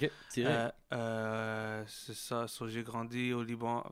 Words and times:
Euh, 0.00 0.70
euh, 0.92 1.82
c'est 1.88 2.14
ça, 2.14 2.46
so, 2.46 2.68
j'ai 2.68 2.82
grandi 2.84 3.32
au 3.32 3.42
Liban. 3.42 3.84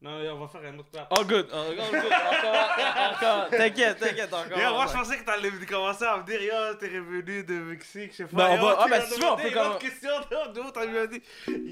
Non, 0.00 0.10
on 0.34 0.40
va 0.40 0.48
faire 0.48 0.60
un 0.72 0.78
autre 0.78 0.90
clap. 0.90 1.08
Oh, 1.10 1.24
good. 1.24 1.46
Oh. 1.52 1.56
Encore, 1.56 3.12
encore. 3.12 3.50
T'inquiète, 3.50 3.98
t'inquiète, 3.98 4.32
encore. 4.32 4.58
Yo, 4.58 4.72
moi, 4.74 4.86
je 4.88 4.92
pensais 4.92 5.18
que 5.18 5.24
t'allais 5.24 5.50
commencer 5.68 6.04
à 6.04 6.18
me 6.18 6.22
dire, 6.24 6.40
yo, 6.42 6.74
t'es 6.78 6.86
revenu 6.86 7.44
de 7.44 7.54
Mexique, 7.54 8.12
je 8.12 8.16
sais 8.16 8.24
pas. 8.24 8.36
Ben, 8.36 8.48
on 8.52 8.56
Yo, 8.56 8.62
va- 8.62 8.76
ah, 8.80 8.86
ben, 8.88 9.02
si 9.02 9.14
tu 9.14 9.20
veux, 9.20 9.26
on 9.26 9.36
peut 9.36 9.48
une 9.48 9.54
commen- 9.54 9.66
autre 9.68 9.78
question, 9.78 10.10
d'où 10.54 10.70
t'as 10.70 10.84
lui 10.86 11.08
dit. 11.08 11.22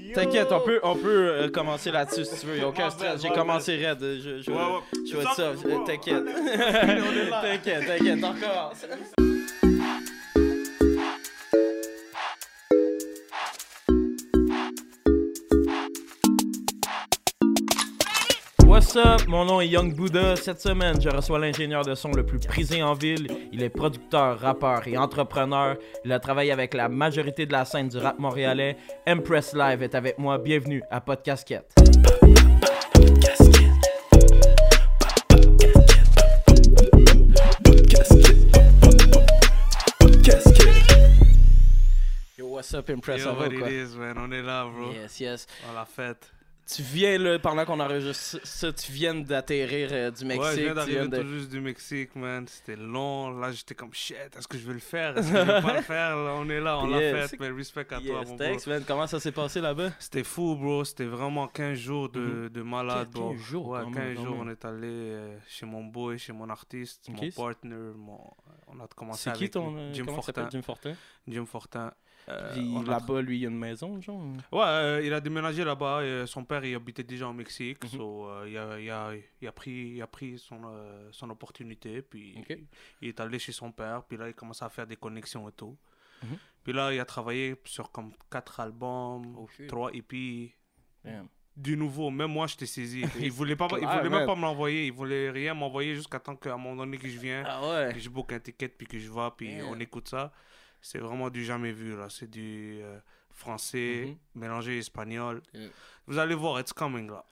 Yo. 0.09 0.13
T'inquiète, 0.15 0.51
on 0.51 0.59
peut, 0.59 0.79
on 0.83 0.95
peut 0.95 1.29
euh, 1.29 1.49
commencer 1.49 1.91
là-dessus 1.91 2.25
si 2.25 2.39
tu 2.41 2.45
veux. 2.47 2.57
Y'a 2.57 2.67
aucun 2.67 2.85
Ouais, 2.85 2.91
stress. 2.91 3.21
J'ai 3.21 3.29
ouais, 3.29 3.35
commencé 3.35 3.77
raide. 3.77 3.99
Je, 4.01 4.51
vais 4.51 5.23
être 5.23 5.33
ça. 5.33 5.53
T'inquiète. 5.85 6.25
T'inquiète, 7.41 7.87
t'inquiète, 7.87 8.23
on 8.23 9.14
What's 18.95 19.23
up? 19.23 19.27
Mon 19.27 19.43
nom 19.43 19.59
est 19.59 19.67
Young 19.67 19.93
Buddha. 19.93 20.37
Cette 20.37 20.61
semaine, 20.61 21.01
je 21.01 21.09
reçois 21.09 21.37
l'ingénieur 21.37 21.83
de 21.83 21.95
son 21.95 22.11
le 22.11 22.25
plus 22.25 22.39
prisé 22.39 22.81
en 22.81 22.93
ville. 22.93 23.27
Il 23.51 23.61
est 23.61 23.69
producteur, 23.69 24.39
rappeur 24.39 24.87
et 24.87 24.97
entrepreneur. 24.97 25.75
Il 26.05 26.13
a 26.13 26.19
travaillé 26.19 26.53
avec 26.53 26.73
la 26.73 26.87
majorité 26.87 27.45
de 27.45 27.51
la 27.51 27.65
scène 27.65 27.89
du 27.89 27.97
rap 27.97 28.19
montréalais. 28.19 28.77
Empress 29.05 29.53
Live 29.53 29.83
est 29.83 29.95
avec 29.95 30.17
moi. 30.17 30.37
Bienvenue 30.37 30.81
à 30.89 31.01
Podcasquette. 31.01 31.73
Yo, 42.37 42.47
what's 42.47 42.73
up, 42.73 42.89
Impress? 42.89 43.25
Yo, 43.25 43.33
what 43.33 43.47
it 43.47 43.67
is, 43.67 43.97
man? 43.97 44.15
On 44.17 44.31
est 44.31 44.41
là, 44.41 44.65
bro. 44.65 44.93
Yes, 44.93 45.19
yes. 45.19 45.47
On 45.69 45.73
l'a 45.73 45.83
fête. 45.83 46.31
Tu 46.67 46.81
viens, 46.81 47.19
là, 47.19 47.37
pendant 47.37 47.63
qu'on 47.63 47.79
enregistre 47.79 48.39
ça, 48.43 48.73
tu 48.73 48.91
viens 48.91 49.13
d'atterrir 49.13 49.89
euh, 49.91 50.09
du 50.09 50.25
Mexique. 50.25 50.41
ouais, 50.43 50.55
je 50.57 50.61
viens 50.63 50.73
d'arriver 50.73 51.07
de- 51.07 51.21
tout 51.21 51.27
juste 51.27 51.51
du 51.51 51.59
Mexique, 51.61 52.15
man. 52.15 52.47
C'était 52.47 52.75
long. 52.75 53.37
Là, 53.37 53.51
j'étais 53.51 53.75
comme 53.75 53.93
shit. 53.93 54.15
Est-ce 54.35 54.47
que 54.47 54.57
je 54.57 54.65
vais 54.65 54.73
le 54.73 54.79
faire? 54.79 55.15
Est-ce 55.15 55.31
que 55.31 55.37
je 55.37 55.43
vais 55.43 55.61
pas 55.61 55.73
le 55.75 55.81
faire? 55.83 56.15
Là, 56.15 56.33
On 56.35 56.49
est 56.49 56.59
là, 56.59 56.79
on 56.79 56.87
Yes. 56.89 57.13
l'a 57.13 57.27
fait. 57.27 57.39
Mais 57.39 57.49
respect 57.51 57.81
à 57.93 57.99
toi, 58.01 58.23
mon 58.25 58.35
thanks, 58.35 58.63
bro. 58.63 58.71
man. 58.73 58.83
Comment 58.87 59.05
ça 59.05 59.19
s'est 59.19 59.31
passé 59.31 59.61
là-bas? 59.61 59.91
C'était 59.99 60.23
fou, 60.23 60.55
bro. 60.55 60.83
C'était 60.83 61.05
vraiment 61.05 61.47
15 61.47 61.77
jours 61.77 62.09
de, 62.09 62.19
Mhm. 62.19 62.49
de 62.49 62.61
malade, 62.63 63.09
15 63.13 63.21
bro. 63.21 63.35
jours, 63.37 63.67
ouais, 63.67 63.81
quand 63.83 63.91
15 63.91 64.03
même, 64.03 64.15
quand 64.15 64.23
jours. 64.23 64.37
On 64.39 64.49
est 64.49 64.65
allé 64.65 64.87
euh, 64.87 65.37
chez 65.47 65.67
mon 65.67 65.83
boy, 65.83 66.17
chez 66.17 66.33
mon 66.33 66.49
artiste, 66.49 67.07
mon 67.09 67.29
partner. 67.29 67.75
Mon... 67.95 68.19
On 68.67 68.79
a 68.83 68.87
commencé 68.95 69.21
C'est 69.29 69.33
qui 69.33 69.43
avec 69.43 69.51
ton. 69.51 69.75
euh? 69.77 69.93
Fortin. 70.15 70.49
Jim 70.51 70.61
Fortin? 70.63 70.93
Jim 71.27 71.45
Fortin. 71.45 71.93
Euh, 72.27 72.53
Puis 72.53 72.83
là-bas, 72.87 73.21
lui, 73.21 73.37
il 73.37 73.41
y 73.41 73.45
a 73.45 73.49
une 73.49 73.57
maison, 73.57 74.01
genre? 74.01 74.21
Ouais, 74.51 74.63
euh, 74.63 75.01
il 75.03 75.13
a 75.13 75.21
déménagé 75.21 75.63
là-bas. 75.63 76.25
son 76.25 76.43
père, 76.43 76.63
il 76.65 76.73
habitait 76.75 77.03
déjà 77.03 77.27
au 77.27 77.33
Mexique. 77.33 77.85
So, 77.85 78.27
euh, 78.29 78.45
il, 78.49 78.57
a, 78.57 78.79
il, 78.79 78.89
a, 78.89 79.11
il 79.41 79.47
a 79.47 79.51
pris, 79.51 79.71
il 79.95 80.01
a 80.01 80.07
pris 80.07 80.39
son, 80.39 80.61
son 81.11 81.29
opportunité. 81.29 82.01
Puis 82.01 82.35
il 83.01 83.09
est 83.09 83.19
allé 83.19 83.37
chez 83.39 83.51
son 83.51 83.71
père. 83.71 84.03
Puis 84.03 84.17
là, 84.17 84.27
il 84.27 84.33
commence 84.33 84.61
à 84.63 84.69
faire 84.69 84.87
des 84.87 84.95
connexions 84.95 85.47
et 85.49 85.51
tout. 85.51 85.77
Mhm. 86.23 86.37
Puis 86.63 86.73
là, 86.73 86.91
il 86.93 86.99
a 86.99 87.05
travaillé 87.05 87.55
sur 87.65 87.91
comme 87.91 88.11
quatre 88.31 88.59
albums, 88.59 89.35
Oh, 89.37 89.47
shit. 89.55 89.67
trois 89.67 89.91
EP. 89.93 90.55
Damn. 91.03 91.27
Du 91.55 91.77
nouveau, 91.77 92.09
même 92.09 92.31
moi, 92.31 92.47
j'étais 92.47 92.65
saisi. 92.65 93.03
Il 93.19 93.31
voulait, 93.31 93.55
pas, 93.55 93.67
il 93.79 93.85
Ah, 93.87 93.97
voulait 93.99 94.09
même 94.09 94.25
pas 94.25 94.35
me 94.35 94.41
l'envoyer. 94.41 94.87
Il 94.87 94.91
voulait 94.91 95.29
rien 95.31 95.53
m'envoyer 95.53 95.95
jusqu'à 95.95 96.19
temps 96.19 96.35
qu'à 96.35 96.53
un 96.55 96.57
moment 96.57 96.75
donné 96.83 96.97
que 96.97 97.07
je 97.07 97.17
viens, 97.17 97.43
Ah 97.47 97.61
ouais. 97.69 97.93
que 97.93 97.99
je 97.99 98.09
book 98.09 98.33
un 98.33 98.39
ticket, 98.39 98.67
puis 98.67 98.85
que 98.87 98.99
je 98.99 99.09
vais, 99.09 99.29
puis 99.37 99.59
on 99.65 99.79
écoute 99.79 100.09
ça. 100.09 100.33
C'est 100.85 100.99
vraiment 100.99 101.31
du 101.31 101.43
jamais 101.43 101.71
vu, 101.71 101.95
là. 101.97 102.07
C'est 102.09 102.29
du 102.29 102.77
euh, 102.81 102.99
français 103.31 104.05
Mhm. 104.05 104.17
mélangé 104.41 104.77
espagnol. 104.77 105.41
Yeah. 105.53 105.69
Vous 106.07 106.17
allez 106.19 106.35
voir, 106.35 106.59
it's 106.59 106.73
coming, 106.73 107.09
là. 107.09 107.25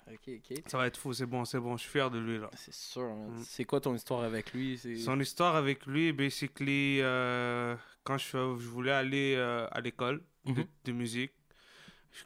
Ça 0.66 0.78
va 0.78 0.88
être 0.88 0.98
fou, 0.98 1.14
c'est 1.14 1.28
bon, 1.28 1.45
c'est 1.45 1.60
bon. 1.60 1.78
Je 1.78 1.84
suis 1.84 1.92
fier 1.92 2.10
de 2.10 2.18
lui, 2.18 2.40
là. 2.40 2.50
C'est 2.56 2.73
sûr. 2.73 3.04
Mm. 3.14 3.44
C'est 3.45 3.66
quoi 3.66 3.80
ton 3.80 3.94
histoire 3.94 4.23
avec 4.23 4.54
lui? 4.54 4.77
C'est... 4.80 4.95
Son 4.98 5.20
histoire 5.20 5.55
avec 5.55 5.86
lui, 5.86 6.11
basically, 6.14 7.00
euh, 7.02 7.76
quand 8.04 8.17
je, 8.17 8.32
je 8.32 8.67
voulais 8.67 8.92
aller 8.92 9.36
euh, 9.38 9.67
à 9.72 9.82
l'école 9.82 10.23
de, 10.45 10.52
Mhm. 10.61 10.66
de 10.86 10.92
musique, 10.92 11.33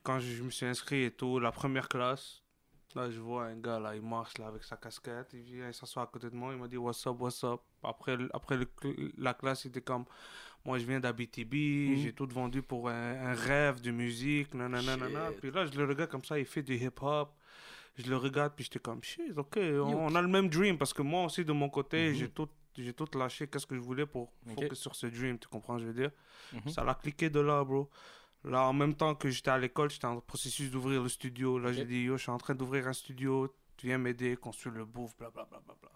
quand 0.04 0.20
je, 0.22 0.32
je 0.34 0.44
me 0.44 0.50
suis 0.50 0.66
inscrit 0.66 1.04
et 1.04 1.12
tout, 1.12 1.40
la 1.40 1.52
première 1.52 1.90
classe, 1.90 2.42
là, 2.96 3.12
je 3.12 3.20
vois 3.20 3.46
un 3.48 3.58
gars, 3.58 3.80
là, 3.80 3.96
il 3.96 4.02
marche, 4.02 4.38
là, 4.38 4.48
avec 4.48 4.64
sa 4.64 4.78
casquette, 4.78 5.30
il 5.34 5.42
vient, 5.42 5.68
il 5.68 5.74
s'assoit 5.74 6.04
à 6.04 6.08
côté 6.08 6.30
de 6.30 6.36
moi, 6.36 6.54
il 6.54 6.60
m'a 6.60 6.68
dit, 6.70 6.78
what's 6.78 7.06
up, 7.06 7.18
what's 7.20 7.44
up? 7.44 7.60
Après, 7.84 8.18
après 8.34 8.56
le 8.58 8.68
la 9.18 9.34
classe, 9.34 9.66
il 9.66 9.70
était 9.70 9.82
comme, 9.82 10.06
moi, 10.68 10.78
je 10.78 10.86
viens 10.86 11.00
d'Abitibi, 11.00 11.90
Mhm. 11.92 11.96
j'ai 12.04 12.14
tout 12.14 12.28
vendu 12.28 12.62
pour 12.62 12.90
un, 12.90 13.28
un 13.30 13.34
rêve 13.34 13.82
de 13.82 13.90
musique, 13.92 14.54
nanana, 14.54 14.98
nanana. 14.98 15.32
Puis 15.40 15.50
là, 15.50 15.66
je 15.66 15.72
le 15.80 15.86
regarde 15.86 16.10
comme 16.12 16.24
ça, 16.26 16.38
il 16.38 16.46
fait 16.46 16.62
du 16.62 16.76
hip-hop. 16.76 17.34
Je 17.98 18.08
le 18.10 18.18
regarde, 18.18 18.54
puis 18.56 18.64
j'étais 18.66 18.80
comme, 18.80 19.02
shit, 19.02 19.36
ok, 19.36 19.58
on, 19.58 19.96
on 20.12 20.14
a 20.16 20.22
le 20.22 20.28
même 20.28 20.50
dream, 20.50 20.78
parce 20.78 20.94
que 20.94 21.02
moi 21.02 21.24
aussi, 21.26 21.44
de 21.44 21.52
mon 21.54 21.70
côté, 21.70 22.10
Mhm. 22.10 22.14
j'ai 22.16 22.30
tout, 22.30 22.50
j'ai 22.78 22.94
tout 22.94 23.08
lâché, 23.18 23.48
qu'est-ce 23.48 23.66
que 23.66 23.74
je 23.76 23.80
voulais 23.80 24.06
pour 24.06 24.32
focus 24.56 24.78
sur 24.80 24.94
ce 24.96 25.08
dream, 25.08 25.40
tu 25.40 25.48
comprends, 25.48 25.80
je 25.80 25.86
veux 25.86 25.94
dire? 25.94 26.12
Mhm. 26.54 26.68
Ça 26.70 26.84
l'a 26.84 26.94
cliqué 26.94 27.30
de 27.32 27.40
là, 27.40 27.64
bro. 27.64 27.90
Là, 28.44 28.68
en 28.68 28.74
même 28.74 28.94
temps 28.94 29.16
que 29.16 29.30
j'étais 29.32 29.50
à 29.50 29.58
l'école, 29.58 29.90
j'étais 29.90 30.06
en 30.06 30.20
processus 30.22 30.70
d'ouvrir 30.70 31.02
le 31.02 31.10
studio. 31.10 31.58
Là, 31.58 31.72
j'ai 31.74 31.86
dit, 31.86 32.02
yo, 32.04 32.18
je 32.18 32.22
suis 32.24 32.32
en 32.32 32.38
train 32.38 32.54
d'ouvrir 32.54 32.88
un 32.88 32.94
studio, 32.94 33.52
tu 33.78 33.88
viens 33.88 33.98
m'aider, 33.98 34.36
construire 34.38 34.76
le 34.76 34.86
bouffe, 34.86 35.18
blablabla. 35.18 35.46
Bla, 35.50 35.60
bla, 35.66 35.76
bla. 35.82 35.92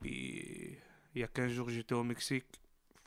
Puis, 0.00 0.76
il 1.14 1.20
y 1.20 1.24
a 1.24 1.28
15 1.28 1.50
jours, 1.50 1.70
j'étais 1.70 1.94
au 1.94 2.04
Mexique. 2.04 2.46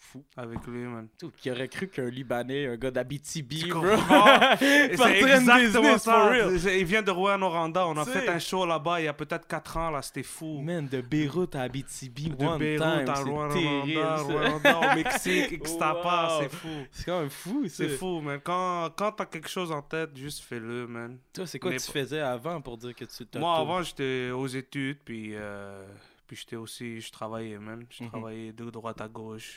Fou. 0.01 0.23
Avec 0.37 0.65
lui, 0.65 0.79
man. 0.85 1.07
Tout, 1.19 1.31
Qui 1.37 1.51
aurait 1.51 1.67
cru 1.67 1.87
qu'un 1.87 2.09
Libanais, 2.09 2.67
un 2.67 2.77
gars 2.77 2.89
d'Abitibi, 2.89 3.69
bro. 3.69 3.83
c'est 4.57 5.19
exactement 5.21 5.97
ça. 5.97 6.31
Il 6.75 6.85
vient 6.85 7.01
de 7.03 7.11
Rouen-Noranda. 7.11 7.85
On 7.87 7.97
a 7.97 8.05
fait 8.05 8.27
un 8.29 8.39
show 8.39 8.65
là-bas 8.65 9.01
il 9.01 9.05
y 9.05 9.07
a 9.07 9.13
peut-être 9.13 9.45
4 9.47 9.77
ans. 9.77 9.89
là 9.91 10.01
C'était 10.01 10.23
fou. 10.23 10.61
Man, 10.61 10.87
de 10.87 11.01
Beyrouth 11.01 11.53
à 11.55 11.61
Abitibi, 11.63 12.29
de 12.29 12.43
one 12.43 12.57
Beyrouth 12.57 12.81
time, 13.05 13.09
à 13.09 13.15
ça. 13.15 13.23
Rouen-Noranda, 13.23 14.79
au 14.79 14.95
Mexique, 14.95 15.51
Ixtapa, 15.61 16.29
Wow. 16.39 16.41
c'est 16.43 16.49
fou. 16.55 16.67
C'est 16.91 17.05
quand 17.05 17.19
même 17.19 17.29
fou. 17.29 17.66
C'est 17.67 17.89
fou, 17.89 18.21
man. 18.21 18.39
Quand, 18.43 18.89
quand 18.95 19.11
t'as 19.11 19.25
quelque 19.25 19.49
chose 19.49 19.71
en 19.71 19.81
tête, 19.81 20.16
juste 20.16 20.43
fais-le, 20.43 20.87
man. 20.87 21.17
Toi, 21.33 21.45
c'est 21.45 21.59
quoi 21.59 21.71
Mais 21.71 21.77
que 21.77 21.83
tu 21.83 21.91
faisais 21.91 22.21
avant 22.21 22.61
pour 22.61 22.77
dire 22.77 22.95
que 22.95 23.05
tu 23.05 23.25
Moi, 23.37 23.55
avant, 23.55 23.83
j'étais 23.83 24.31
aux 24.31 24.47
études, 24.47 24.99
puis, 25.03 25.31
euh, 25.35 25.83
puis 26.25 26.37
j'étais 26.37 26.55
aussi, 26.55 26.99
je 27.01 27.11
travaillais, 27.11 27.59
man. 27.59 27.85
Je 27.89 28.03
Mhm. 28.03 28.09
travaillais 28.09 28.51
de 28.53 28.69
droite 28.69 29.01
à 29.01 29.07
gauche. 29.07 29.53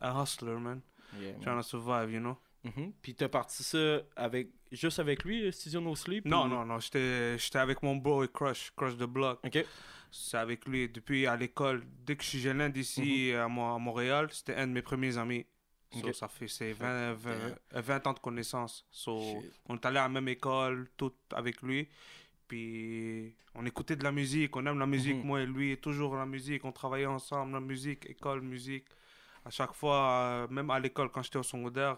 Un 0.00 0.22
hustler, 0.22 0.56
man. 0.58 0.80
Yeah, 1.18 1.32
man. 1.32 1.40
Trying 1.42 1.56
to 1.56 1.62
survive, 1.62 2.10
you 2.12 2.20
know? 2.20 2.36
Mhm. 2.64 2.92
Puis 3.02 3.14
t'as 3.14 3.28
parti 3.28 3.62
ça 3.62 4.00
avec 4.16 4.48
juste 4.70 4.98
avec 4.98 5.24
lui, 5.24 5.50
Studio 5.52 5.80
No 5.80 5.94
Sleep 5.96 6.24
Non, 6.26 6.44
ou- 6.44 6.48
non, 6.48 6.64
non. 6.66 6.78
J'étais 6.78 7.36
avec 7.58 7.82
mon 7.82 7.96
boy 7.96 8.28
Crush, 8.32 8.70
Crush 8.76 8.96
the 8.96 9.04
Block. 9.04 9.40
Ok. 9.44 9.64
C'est 10.12 10.36
avec 10.36 10.66
lui 10.66 10.88
depuis 10.88 11.26
à 11.26 11.36
l'école. 11.36 11.82
Dès 12.04 12.16
que 12.16 12.22
je 12.24 12.28
suis 12.28 12.40
jeune 12.40 12.68
d'ici 12.70 13.32
à, 13.32 13.48
Mo- 13.48 13.74
à 13.74 13.78
Montréal, 13.78 14.28
c'était 14.30 14.56
un 14.56 14.66
de 14.66 14.72
mes 14.72 14.82
premiers 14.82 15.16
amis. 15.16 15.46
So, 15.92 15.98
Mhm. 16.00 16.04
Ok. 16.08 16.14
Ça 16.14 16.28
fait 16.28 16.48
c'est 16.48 16.72
20, 16.72 17.14
20, 17.14 17.30
euh, 17.30 17.54
20 17.80 18.06
ans 18.06 18.12
de 18.12 18.18
connaissance. 18.20 18.84
So, 18.90 19.42
on 19.68 19.76
est 19.76 19.86
allé 19.86 19.98
à 19.98 20.02
la 20.02 20.08
même 20.08 20.28
école, 20.28 20.88
tout 20.96 21.12
avec 21.34 21.62
lui. 21.62 21.88
Puis 22.48 23.34
on 23.54 23.64
écoutait 23.66 23.96
de 23.96 24.04
la 24.04 24.12
musique, 24.12 24.54
on 24.56 24.66
aime 24.66 24.78
la 24.78 24.86
musique, 24.86 25.16
Mhm. 25.16 25.24
moi 25.26 25.40
et 25.42 25.46
lui, 25.46 25.76
toujours 25.78 26.14
la 26.16 26.26
musique. 26.26 26.64
On 26.64 26.72
travaillait 26.72 27.06
ensemble, 27.06 27.52
la 27.52 27.60
musique, 27.60 28.08
école, 28.10 28.40
musique. 28.42 28.86
À 29.44 29.50
chaque 29.50 29.72
fois, 29.72 29.96
euh, 30.10 30.46
même 30.48 30.70
à 30.70 30.78
l'école, 30.78 31.10
quand 31.10 31.22
j'étais 31.22 31.38
au 31.38 31.42
secondaire, 31.42 31.96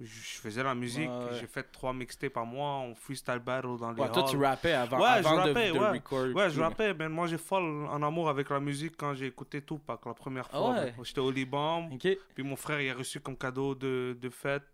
je 0.00 0.06
je 0.06 0.38
faisais 0.40 0.62
la 0.62 0.74
musique. 0.74 1.08
Ouais. 1.08 1.38
J'ai 1.40 1.46
fait 1.46 1.62
trois 1.72 1.92
mixtapes 1.92 2.32
par 2.34 2.44
mois, 2.46 2.76
on 2.78 2.94
freestyle 2.94 3.38
battle 3.38 3.78
dans 3.78 3.92
les 3.92 4.00
Ouais, 4.02 4.10
toi, 4.12 4.24
tu 4.24 4.36
halls. 4.36 4.44
rappais 4.44 4.72
avant, 4.72 4.98
Ouais, 5.00 5.22
je 5.22 5.26
avant 5.28 5.44
de- 5.44 5.48
rappais, 5.48 5.68
de, 5.72 5.78
ouais. 5.78 5.88
record. 5.90 6.26
Ouais, 6.34 6.50
je 6.50 6.60
rappais, 6.60 6.94
mais 6.94 7.08
moi 7.08 7.26
j'ai 7.26 7.38
folle 7.38 7.86
en 7.86 8.02
amour 8.02 8.28
avec 8.28 8.50
la 8.50 8.60
musique 8.60 8.94
quand 8.96 9.14
j'ai 9.14 9.26
écouté 9.26 9.62
Tupac 9.62 10.04
la 10.04 10.14
première 10.14 10.48
Ah 10.52 10.56
fois. 10.58 10.70
ouais? 10.70 10.92
man. 10.92 10.94
J'étais 11.02 11.20
au 11.20 11.30
Liban, 11.30 11.88
puis 12.34 12.42
mon 12.42 12.56
frère 12.56 12.80
il 12.80 12.90
a 12.90 12.94
reçu 12.94 13.20
comme 13.20 13.36
cadeau 13.36 13.74
de, 13.74 14.16
de 14.20 14.28
fête 14.30 14.64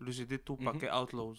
le 0.00 0.12
CD 0.12 0.38
Tupac 0.38 0.74
Mhm. 0.74 0.84
et 0.84 0.90
Outlaws. 0.92 1.34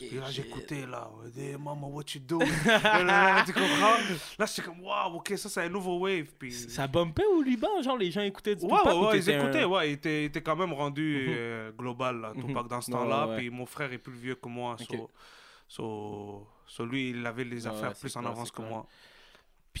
Et 0.00 0.10
là 0.16 0.30
j'écoutais 0.30 0.86
là, 0.86 1.08
hey 1.36 1.56
mama 1.56 1.86
what 1.86 2.04
you 2.14 2.20
doing? 2.20 2.46
Là, 2.66 3.02
là, 3.02 3.04
là, 3.04 3.44
tu 3.46 3.52
comprends? 3.52 3.96
Là 4.38 4.46
j'étais 4.46 4.62
comme 4.62 4.80
waouh, 4.82 5.16
ok 5.16 5.32
ça 5.36 5.48
c'est 5.48 5.62
un 5.62 5.68
nouveau 5.68 5.98
wave. 6.00 6.26
Puis... 6.38 6.52
Ça 6.52 6.86
bumpait 6.86 7.24
au 7.24 7.40
Liban, 7.42 7.80
genre 7.82 7.96
les 7.96 8.10
gens 8.10 8.20
écoutaient 8.22 8.54
du 8.56 8.64
Ouais, 8.64 8.70
Tupac 8.78 8.86
ouais, 8.86 8.92
ou 8.98 9.06
ouais, 9.06 9.18
ils 9.18 9.24
t'étais 9.24 9.34
un- 9.38 9.42
écoutaient, 9.44 9.64
ouais, 9.64 9.90
il 9.90 9.92
était, 9.94 10.42
quand 10.42 10.56
même 10.56 10.72
rendu 10.72 11.26
Mhm. 11.28 11.34
euh, 11.36 11.72
global, 11.72 12.20
là, 12.20 12.32
Mhm. 12.34 12.46
Tupac, 12.48 12.68
dans 12.68 12.80
ce 12.80 12.90
temps-là. 12.90 13.28
ouais. 13.28 13.36
Puis 13.38 13.50
mon 13.50 13.64
frère 13.66 13.92
est 13.92 13.98
plus 13.98 14.12
vieux 14.12 14.34
que 14.34 14.48
moi, 14.48 14.76
Ok. 14.78 14.86
so, 14.96 15.10
so, 15.68 16.46
so 16.66 16.84
lui, 16.84 17.10
il 17.10 17.24
avait 17.26 17.44
les 17.44 17.66
affaires 17.66 17.90
ouais, 17.90 17.94
plus 18.00 18.14
en 18.16 18.20
clair, 18.20 18.32
avance 18.32 18.50
que 18.50 18.56
clair. 18.56 18.68
moi. 18.68 18.86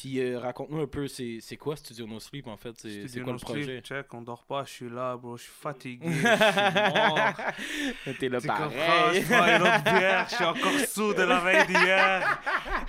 Puis 0.00 0.20
euh, 0.20 0.38
raconte-nous 0.38 0.80
un 0.80 0.86
peu, 0.86 1.08
c'est 1.08 1.38
c'est 1.40 1.56
quoi 1.56 1.74
Studio 1.74 2.06
No 2.06 2.20
Sleep 2.20 2.46
en 2.46 2.56
fait? 2.56 2.72
C'est 2.78 3.20
quoi 3.20 3.32
le 3.32 3.32
No 3.32 3.38
Sleep, 3.38 3.42
projet 3.64 3.80
Check, 3.80 4.14
on 4.14 4.22
dort 4.22 4.44
pas, 4.44 4.62
je 4.64 4.70
suis 4.70 4.88
là, 4.88 5.16
bro, 5.16 5.36
je 5.36 5.42
suis 5.42 5.52
fatigué, 5.52 6.06
je 6.08 6.12
suis 6.20 6.24
mort. 6.94 7.18
T'es 8.20 8.28
là 8.28 8.40
Tu 8.40 8.46
comprends? 8.46 8.68
Je 9.12 9.22
prends 9.26 9.46
une 9.56 9.62
autre 9.62 9.82
bière, 9.82 10.26
je 10.30 10.34
suis 10.36 10.44
encore 10.44 10.78
sous 10.88 11.14
de 11.14 11.22
la 11.22 11.40
veille 11.40 11.66
d'hier. 11.66 12.40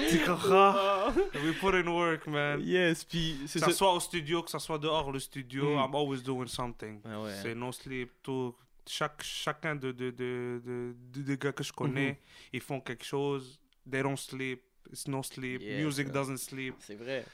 Tu 0.07 0.19
comprends? 0.19 0.75
We 1.43 1.55
put 1.59 1.73
in 1.73 1.87
work, 1.87 2.27
man. 2.27 2.61
Yes, 2.61 3.03
puis 3.05 3.39
c'est 3.47 3.59
Que 3.59 3.65
ça. 3.65 3.71
ça 3.71 3.77
soit 3.77 3.93
au 3.93 3.99
studio, 3.99 4.43
que 4.43 4.51
ça 4.51 4.59
soit 4.59 4.77
dehors 4.77 5.11
le 5.11 5.17
studio, 5.19 5.75
Mm. 5.75 5.79
I'm 5.85 5.95
always 5.95 6.21
doing 6.21 6.45
something. 6.47 7.01
Ah 7.05 7.21
ouais. 7.21 7.31
C'est 7.41 7.55
no 7.55 7.71
sleep, 7.71 8.11
tout. 8.21 8.53
chaque, 8.87 9.21
chacun 9.23 9.75
de, 9.75 9.91
de, 9.91 10.11
de, 10.11 10.61
de, 10.65 10.95
de- 11.13 11.21
des 11.23 11.37
gars 11.37 11.51
que 11.53 11.63
je 11.63 11.71
connais, 11.73 12.09
Mhm. 12.11 12.15
ils 12.53 12.61
font 12.61 12.79
quelque 12.81 13.03
chose. 13.05 13.59
They 13.89 14.01
don't 14.03 14.15
sleep. 14.17 14.61
It's 14.91 15.07
no 15.07 15.21
sleep. 15.23 15.61
Yeah, 15.61 15.83
Music 15.83 16.07
ça. 16.07 16.13
doesn't 16.13 16.37
sleep. 16.37 16.75
C'est 16.79 16.95
vrai. 16.95 17.25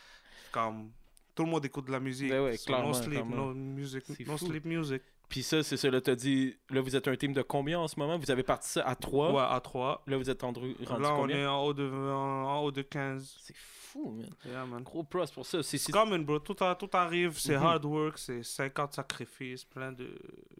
Comme 0.51 0.91
tout 1.33 1.43
le 1.43 1.49
monde 1.49 1.65
écoute 1.65 1.85
de 1.87 1.91
la 1.91 1.99
musique. 1.99 2.29
Ben 2.29 2.43
ouais, 2.43 2.57
So 2.57 2.65
clairement, 2.67 2.87
no 2.89 2.93
sleep, 2.93 3.09
clairement. 3.11 3.35
no 3.35 3.53
music, 3.53 4.03
no 4.25 4.37
fou. 4.37 4.45
sleep 4.47 4.65
music. 4.65 5.01
Puis 5.27 5.41
ça, 5.41 5.63
c'est 5.63 5.75
ça, 5.75 5.89
là, 5.89 5.99
t'as 6.01 6.13
dit, 6.15 6.55
là, 6.69 6.81
vous 6.81 6.95
êtes 6.95 7.07
un 7.07 7.15
team 7.15 7.33
de 7.33 7.41
combien 7.41 7.79
en 7.79 7.87
ce 7.87 7.99
moment? 7.99 8.17
Vous 8.19 8.29
avez 8.29 8.43
parti 8.43 8.69
ça 8.69 8.83
à 8.87 8.95
3. 8.95 9.33
Ouais, 9.33 9.41
à 9.41 9.59
3. 9.59 10.03
Là, 10.05 10.17
vous 10.17 10.29
êtes 10.29 10.41
rendu, 10.43 10.59
rendu 10.85 11.01
Là, 11.01 11.13
on 11.13 11.21
combien? 11.21 11.37
est 11.37 11.45
en 11.47 11.63
haut 11.65 11.73
de, 11.73 11.89
en, 11.89 12.59
haut 12.61 12.71
de 12.71 12.83
15. 12.83 13.35
C'est 13.41 13.55
fou, 13.55 14.11
man. 14.11 14.29
Yeah, 14.45 14.65
man. 14.67 14.83
Gros 14.83 15.03
pros 15.03 15.25
pour 15.33 15.45
ça. 15.45 15.63
C'est 15.63 15.91
common, 15.91 16.19
bro. 16.19 16.37
Tout, 16.39 16.55
a- 16.63 16.75
tout 16.75 16.89
arrive. 16.93 17.39
C'est 17.39 17.57
Mhm. 17.57 17.63
hard 17.63 17.85
work. 17.85 18.17
C'est 18.19 18.43
50 18.43 18.93
sacrifices. 18.93 19.63
Plein 19.65 19.91
de. 19.91 20.03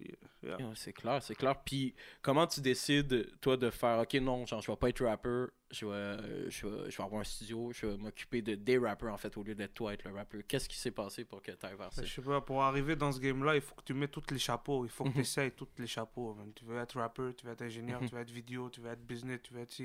yeah, 0.02 0.16
yeah. 0.46 0.58
Ouais, 0.58 0.74
c'est 0.76 0.94
clair, 0.94 1.22
c'est 1.22 1.36
clair. 1.36 1.56
Puis 1.64 1.94
comment 2.22 2.46
tu 2.48 2.62
décides, 2.62 3.40
toi, 3.42 3.58
de 3.58 3.70
faire, 3.70 4.00
ok, 4.00 4.14
non, 4.16 4.46
genre, 4.46 4.62
je 4.62 4.72
vais 4.72 4.78
pas 4.78 4.90
être 4.90 5.04
rapper, 5.04 5.46
je 5.72 5.86
vais, 5.86 5.92
euh, 5.94 6.50
je 6.50 6.68
vais, 6.68 6.90
je 6.92 6.98
vais 6.98 7.04
avoir 7.04 7.22
un 7.22 7.24
studio, 7.24 7.72
je 7.74 7.88
vais 7.88 7.98
m'occuper 7.98 8.42
de 8.42 8.56
des 8.56 8.78
rappers, 8.78 9.12
en 9.12 9.18
fait, 9.18 9.36
au 9.38 9.44
lieu 9.44 9.56
d'être 9.56 9.74
toi 9.74 9.94
être 9.94 10.08
le 10.08 10.14
rappeur. 10.16 10.42
Qu'est-ce 10.48 10.70
qui 10.70 10.78
s'est 10.78 10.92
passé 10.92 11.26
pour 11.26 11.42
que 11.42 11.52
tu 11.52 11.66
ailles 11.66 11.76
vers 11.76 11.92
ça? 11.92 12.04
Je 12.04 12.14
sais 12.14 12.22
pas, 12.22 12.40
pour 12.42 12.62
arriver 12.64 12.96
dans 12.96 13.12
ce 13.12 13.20
game-là, 13.20 13.56
il 13.56 13.62
faut 13.62 13.76
que 13.76 13.84
tu 13.84 13.94
mets 13.94 14.08
tous 14.08 14.24
les 14.32 14.40
chapeaux. 14.40 14.86
Il 14.86 14.90
faut 14.92 15.04
que 15.04 15.10
Mhm. 15.10 15.16
tu 15.16 15.22
essayes 15.22 15.52
tous 15.52 15.68
les 15.80 15.88
chapeaux. 15.88 16.38
Tu 16.56 16.64
veux 16.66 16.78
être 16.78 17.00
rappeur, 17.00 17.36
tu 17.36 17.46
veux 17.46 17.52
être 17.54 17.62
ingénieur, 17.64 18.02
Mhm. 18.02 18.10
tu 18.10 18.16
veux 18.16 18.22
être 18.22 18.32
vidéo, 18.32 18.70
tu 18.70 18.82
veux 18.82 18.92
être 18.92 19.06
business, 19.06 19.40
tu 19.44 19.54
veux 19.54 19.62
être. 19.62 19.76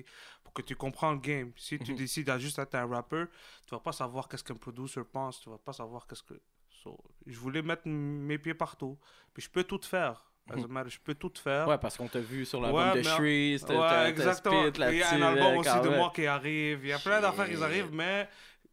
Pour 0.45 0.53
que 0.53 0.63
tu 0.63 0.77
comprends 0.77 1.13
le 1.13 1.19
game. 1.19 1.53
Si 1.57 1.79
tu 1.79 1.93
Mhm. 1.93 1.99
décides 1.99 2.31
à 2.31 2.39
juste 2.39 2.59
être 2.59 2.75
un 2.75 2.87
rappeur, 2.87 3.27
tu 3.67 3.75
vas 3.75 3.81
pas 3.81 3.93
savoir 3.93 4.29
qu'est-ce 4.29 4.45
qu'un 4.45 4.55
producer 4.57 5.03
pense. 5.05 5.41
Tu 5.41 5.49
vas 5.51 5.59
pas 5.59 5.73
savoir 5.73 6.07
qu'est-ce 6.07 6.23
que. 6.23 6.35
So, 6.83 6.99
je 7.27 7.39
voulais 7.39 7.61
mettre 7.63 7.83
mes 7.87 8.39
pieds 8.39 8.55
partout. 8.55 8.99
Puis 9.35 9.43
je 9.43 9.51
peux 9.51 9.65
tout 9.65 9.81
faire. 9.83 10.30
As 10.49 10.65
a 10.65 10.67
matter, 10.67 10.91
je 10.91 10.99
peux 11.01 11.15
tout 11.15 11.33
faire. 11.43 11.69
Ouais, 11.69 11.79
parce 11.79 11.97
qu'on 11.97 12.09
t'a 12.09 12.19
vu 12.21 12.45
sur 12.45 12.61
l'album 12.61 12.89
Ouais, 12.91 12.97
de 12.99 13.03
Shreeze, 13.03 13.65
Ouais, 13.65 14.09
exactement. 14.11 14.63
là-dessus. 14.65 14.93
Il 14.93 14.99
y 14.99 15.03
a 15.03 15.11
un 15.15 15.23
album 15.23 15.57
aussi 15.59 15.81
de 15.81 15.89
moi 15.97 16.13
qui 16.15 16.27
arrive. 16.27 16.81
Il 16.83 16.89
y 16.89 16.93
a 16.93 16.99
plein 16.99 17.21
d'affaires 17.21 17.49
qui 17.49 17.63
arrivent, 17.63 17.93
mais 17.93 18.29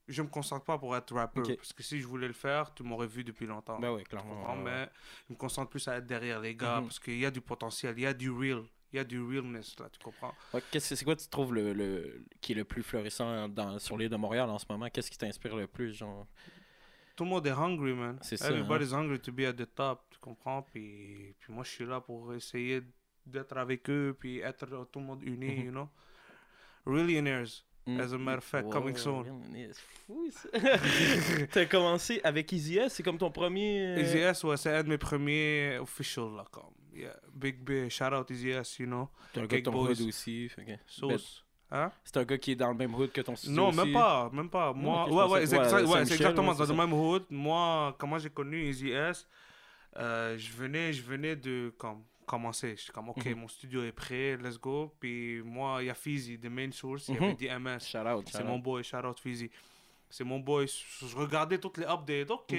je 0.08 0.22
me 0.24 0.28
concentre 0.28 0.66
pas 0.66 0.78
pour 0.78 0.96
être 0.96 1.14
rappeur. 1.14 1.44
Parce 1.58 1.74
que 1.74 1.84
si 1.84 2.00
je 2.00 2.08
voulais 2.08 2.28
le 2.28 2.34
faire, 2.34 2.74
tu 2.74 2.82
m'aurais 2.84 3.08
vu 3.08 3.24
depuis 3.24 3.46
longtemps. 3.46 3.78
Ben 3.80 3.92
oui, 3.92 4.04
clairement. 4.06 4.50
ouais. 4.56 4.62
Mais 4.64 4.90
je 5.28 5.34
me 5.34 5.38
concentre 5.38 5.70
plus 5.70 5.88
à 5.88 5.98
être 5.98 6.08
derrière 6.08 6.40
les 6.40 6.56
gars 6.56 6.78
Mhm. 6.80 6.86
parce 6.86 7.00
qu'il 7.00 7.20
y 7.20 7.26
a 7.26 7.32
du 7.32 7.42
potentiel, 7.42 7.94
il 7.98 8.04
y 8.04 8.08
a 8.08 8.14
du 8.14 8.32
real, 8.32 8.64
il 8.92 8.96
y 8.96 9.00
a 9.00 9.04
du 9.04 9.22
realness 9.22 9.78
là, 9.80 9.88
tu 9.92 10.00
comprends? 10.00 10.34
Qu'est-ce 10.72 10.90
que- 10.90 10.96
c'est 10.96 11.06
quoi 11.06 11.16
tu 11.16 11.28
trouves 11.28 11.54
le, 11.54 11.74
le, 11.74 12.24
qui 12.42 12.54
est 12.54 12.56
le 12.56 12.64
plus 12.64 12.82
florissant 12.84 13.50
dans, 13.50 13.78
sur 13.80 13.98
l'île 13.98 14.10
de 14.10 14.16
Montréal 14.16 14.50
en 14.50 14.58
ce 14.58 14.66
moment? 14.70 14.88
Qu'est-ce 14.90 15.12
qui 15.12 15.18
t'inspire 15.18 15.56
le 15.58 15.68
plus, 15.68 15.94
genre? 15.94 16.26
Tout 17.18 17.24
le 17.26 17.30
monde 17.32 17.46
est 17.48 17.52
hungry, 17.52 17.94
man. 17.94 18.18
C'est 18.22 18.38
ça, 18.38 18.48
hein. 18.48 18.52
Everybody's 18.52 18.94
hungry 18.94 19.20
to 19.20 19.32
be 19.34 19.42
at 19.42 19.54
the 19.54 19.68
top, 19.76 20.06
tu 20.12 20.20
comprends? 20.20 20.62
Puis, 20.62 21.34
puis 21.40 21.52
moi, 21.52 21.64
je 21.66 21.70
suis 21.72 21.86
là 21.86 22.00
pour 22.00 22.34
essayer 22.34 22.82
d'être 23.26 23.58
avec 23.58 23.90
eux, 23.90 24.16
puis 24.18 24.40
être 24.40 24.66
tout 24.90 25.00
le 25.00 25.06
monde 25.06 25.24
uni, 25.24 25.48
Mhm. 25.58 25.66
you 25.66 25.72
know? 25.72 25.90
Millionaires. 26.86 27.48
Mm. 27.88 28.00
As 28.02 28.14
a 28.14 28.18
matter 28.18 28.38
of 28.40 28.44
fact, 28.44 28.70
coming 28.70 28.96
soon. 28.98 29.24
T'as 31.52 31.66
commencé 31.66 32.20
avec 32.24 32.52
Easy 32.54 32.78
S, 32.78 32.94
c'est 32.96 33.04
comme 33.04 33.18
ton 33.18 33.32
premier... 33.32 33.96
euh, 33.96 34.02
Easy 34.02 34.18
S, 34.18 34.44
ouais, 34.44 34.58
c'est 34.58 34.76
un 34.76 34.84
de 34.84 34.90
mes 34.90 34.98
premiers 34.98 35.78
officials, 35.80 36.36
là, 36.36 36.46
comme. 36.52 36.74
Yeah, 36.94 37.16
big, 37.34 37.64
big, 37.64 37.90
shout 37.90 38.14
out 38.14 38.30
Easy 38.32 38.50
S, 38.50 38.80
you 38.80 38.86
know? 38.88 39.10
T'es 39.34 39.40
un 39.42 39.46
gars 39.46 39.58
de 39.58 39.62
ton 39.64 39.76
aussi. 39.76 40.50
fait 40.50 40.66
que- 40.66 40.72
Sauce. 40.86 41.46
Hein? 41.70 41.92
C'est 42.04 42.18
un 42.18 42.24
gars 42.24 42.38
qui 42.38 42.52
est 42.52 42.56
dans 42.56 42.70
le 42.70 42.76
même 42.78 42.94
hood 42.96 43.12
que 43.12 43.22
ton 43.22 43.36
studio 43.36 43.56
Non, 43.56 43.68
aussi. 43.70 43.78
même 43.78 43.94
pas, 43.94 44.30
même 44.32 44.50
pas. 44.50 44.72
Moi, 44.74 45.06
je 45.08 45.14
ouais, 45.14 45.24
ouais, 45.24 45.46
c'est 45.48 45.58
ouais, 45.58 46.02
exactement 46.02 46.54
dans 46.54 46.66
le 46.66 46.74
même 46.74 46.94
hood. 46.94 47.26
Moi, 47.30 47.94
comment 47.98 48.18
j'ai 48.18 48.30
connu 48.30 48.64
Easy 48.70 48.90
S, 48.92 49.28
euh, 49.98 50.38
je 50.38 50.52
venais, 50.54 50.94
je 50.94 51.02
venais 51.02 51.36
de 51.36 51.74
comme, 51.78 52.04
commencer. 52.26 52.76
J'étais 52.78 52.94
comme, 52.94 53.10
ok, 53.10 53.26
Mhm. 53.26 53.36
mon 53.36 53.48
studio 53.50 53.84
est 53.84 53.92
prêt, 53.92 54.38
let's 54.38 54.58
go. 54.60 54.94
Puis 55.00 55.42
moi, 55.44 55.80
il 55.82 55.88
y 55.88 55.90
a 55.90 55.94
Fizzy, 55.94 56.38
de 56.38 56.48
Main 56.50 56.72
Source, 56.72 57.10
il 57.10 57.16
y 57.16 57.18
Mhm. 57.18 57.24
avait 57.24 57.34
DMS. 57.36 57.80
Shout 57.86 57.98
out, 58.08 58.30
C'est 58.32 58.44
mon 58.44 58.60
boy, 58.60 58.84
shout 58.84 58.98
out 59.06 59.20
Fizzy. 59.20 59.50
C'est 60.10 60.24
mon 60.24 60.40
boy. 60.40 60.68
Je 60.68 61.16
regardais 61.16 61.58
toutes 61.58 61.78
les 61.78 61.86
updates, 61.86 62.32
ok. 62.32 62.56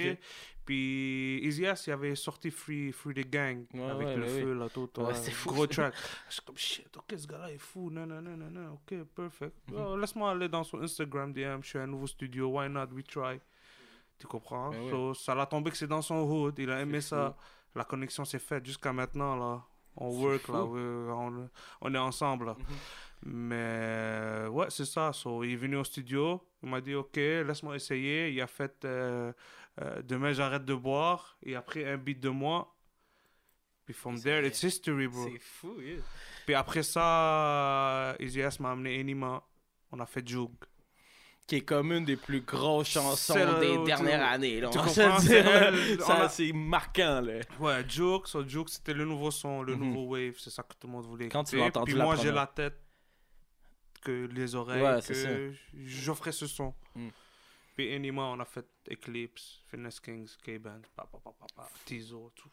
Puis 0.65 1.39
Easy 1.43 1.63
S, 1.65 1.87
il 1.87 1.93
avait 1.93 2.13
sorti 2.15 2.51
Free, 2.51 2.91
Free 2.91 3.15
the 3.15 3.27
Gang 3.27 3.65
Ouais, 3.73 3.89
avec 3.89 4.07
ouais, 4.09 4.15
le 4.17 4.21
bah 4.21 4.27
feu, 4.27 4.53
là, 4.53 4.69
tout. 4.69 4.87
Ouais, 4.97 5.05
ouais, 5.05 5.13
c'était 5.15 5.31
fou. 5.31 5.49
Gros 5.49 5.65
track. 5.67 5.95
Je 6.27 6.33
suis 6.33 6.41
comme 6.43 6.57
shit, 6.57 6.95
ok, 6.95 7.15
ce 7.17 7.25
gars-là 7.25 7.51
est 7.51 7.57
fou. 7.57 7.89
Non, 7.89 8.05
non, 8.05 8.21
non, 8.21 8.37
non, 8.37 8.51
non, 8.51 8.73
ok, 8.73 9.03
perfect. 9.15 9.55
Mhm. 9.71 9.77
Oh, 9.79 9.97
Laisse-moi 9.97 10.29
aller 10.29 10.47
dans 10.47 10.63
son 10.63 10.79
Instagram 10.83 11.33
DM. 11.33 11.61
Je 11.63 11.69
suis 11.69 11.79
un 11.79 11.87
nouveau 11.87 12.05
studio, 12.05 12.49
why 12.49 12.69
not, 12.69 12.85
we 12.93 13.03
try. 13.03 13.39
Tu 14.19 14.27
comprends? 14.27 14.71
So, 14.91 15.13
ça 15.15 15.33
l'a 15.33 15.47
tombé 15.47 15.71
que 15.71 15.77
c'est 15.77 15.87
dans 15.87 16.03
son 16.03 16.17
hood, 16.21 16.53
il 16.59 16.69
a 16.69 16.81
aimé 16.81 17.01
ça. 17.01 17.35
La 17.73 17.83
connexion 17.83 18.23
s'est 18.25 18.37
faite 18.37 18.63
jusqu'à 18.65 18.93
maintenant, 18.93 19.35
là. 19.35 19.63
On 19.95 20.09
work, 20.21 20.41
fou. 20.43 20.53
là, 20.53 20.59
on, 20.63 21.49
on 21.81 21.95
est 21.95 21.97
ensemble, 21.97 22.45
là. 22.45 22.55
Mhm. 22.59 22.65
Mais 23.25 24.45
ouais, 24.49 24.67
c'est 24.69 24.85
ça. 24.85 25.11
So, 25.13 25.43
il 25.43 25.53
est 25.53 25.55
venu 25.57 25.75
au 25.77 25.83
studio, 25.83 26.41
il 26.63 26.69
m'a 26.69 26.81
dit 26.81 26.95
ok, 26.95 27.15
laisse-moi 27.15 27.75
essayer. 27.75 28.29
Il 28.31 28.41
a 28.41 28.47
fait 28.47 28.83
euh, 28.85 29.31
euh, 29.81 30.01
demain 30.03 30.31
j'arrête 30.33 30.65
de 30.65 30.73
boire 30.73 31.37
et 31.43 31.55
après 31.55 31.85
un 31.85 31.97
beat 31.97 32.19
de 32.19 32.29
moi. 32.29 32.75
Puis 33.85 33.93
from 33.93 34.19
there 34.19 34.45
it's 34.45 34.61
history, 34.63 35.07
bro. 35.07 35.27
C'est 35.31 35.39
fou, 35.39 35.81
yeah. 35.81 35.97
Puis 36.45 36.55
après 36.55 36.83
ça, 36.83 38.15
Easy 38.19 38.39
m'a 38.59 38.71
amené 38.71 38.99
Enima. 38.99 39.43
On 39.91 39.99
a 39.99 40.05
fait 40.05 40.25
Jug. 40.27 40.51
Qui 41.47 41.55
est 41.55 41.61
comme 41.61 41.91
une 41.91 42.05
des 42.05 42.15
plus 42.15 42.41
grosses 42.41 42.89
chansons 42.89 43.59
des 43.59 43.75
tu- 43.77 43.83
dernières 43.85 44.23
années. 44.33 44.61
Là, 44.61 44.69
tu 44.69 44.77
on 44.77 44.87
c'est 44.87 45.09
dire, 45.21 45.43
là. 45.43 45.71
on 45.99 46.05
Ça, 46.05 46.23
a- 46.25 46.29
C'est 46.29 46.51
marquant, 46.53 47.21
là. 47.21 47.39
Ouais, 47.59 47.83
Jug. 47.89 48.27
So 48.27 48.45
c'était 48.67 48.93
le 48.93 49.03
nouveau 49.05 49.31
son, 49.31 49.63
le 49.63 49.75
Mhm. 49.75 49.83
nouveau 49.87 50.05
wave. 50.15 50.35
C'est 50.37 50.51
ça 50.51 50.61
que 50.61 50.75
tout 50.79 50.85
le 50.85 50.93
monde 50.93 51.05
voulait. 51.07 51.29
Quand 51.29 51.43
tu 51.43 51.57
l'as 51.57 51.65
entendu 51.65 51.91
Puis 51.91 51.97
la 51.97 52.05
moi 52.05 52.15
j'ai 52.15 52.31
la 52.31 52.45
tête 52.45 52.77
que 53.99 54.27
les 54.31 54.55
oreilles 54.55 54.81
Ouais, 54.81 54.99
que 55.05 55.53
j'offrais 55.85 56.31
ce 56.31 56.47
son. 56.47 56.73
Mm. 56.95 57.09
Puis 57.75 57.93
Enima, 57.95 58.23
on 58.23 58.39
a 58.39 58.45
fait 58.45 58.65
Eclipse, 58.91 59.61
Finesse 59.69 59.99
Kings, 59.99 60.29
K-Band, 60.43 60.81
Tizo, 61.85 62.31
tout, 62.35 62.49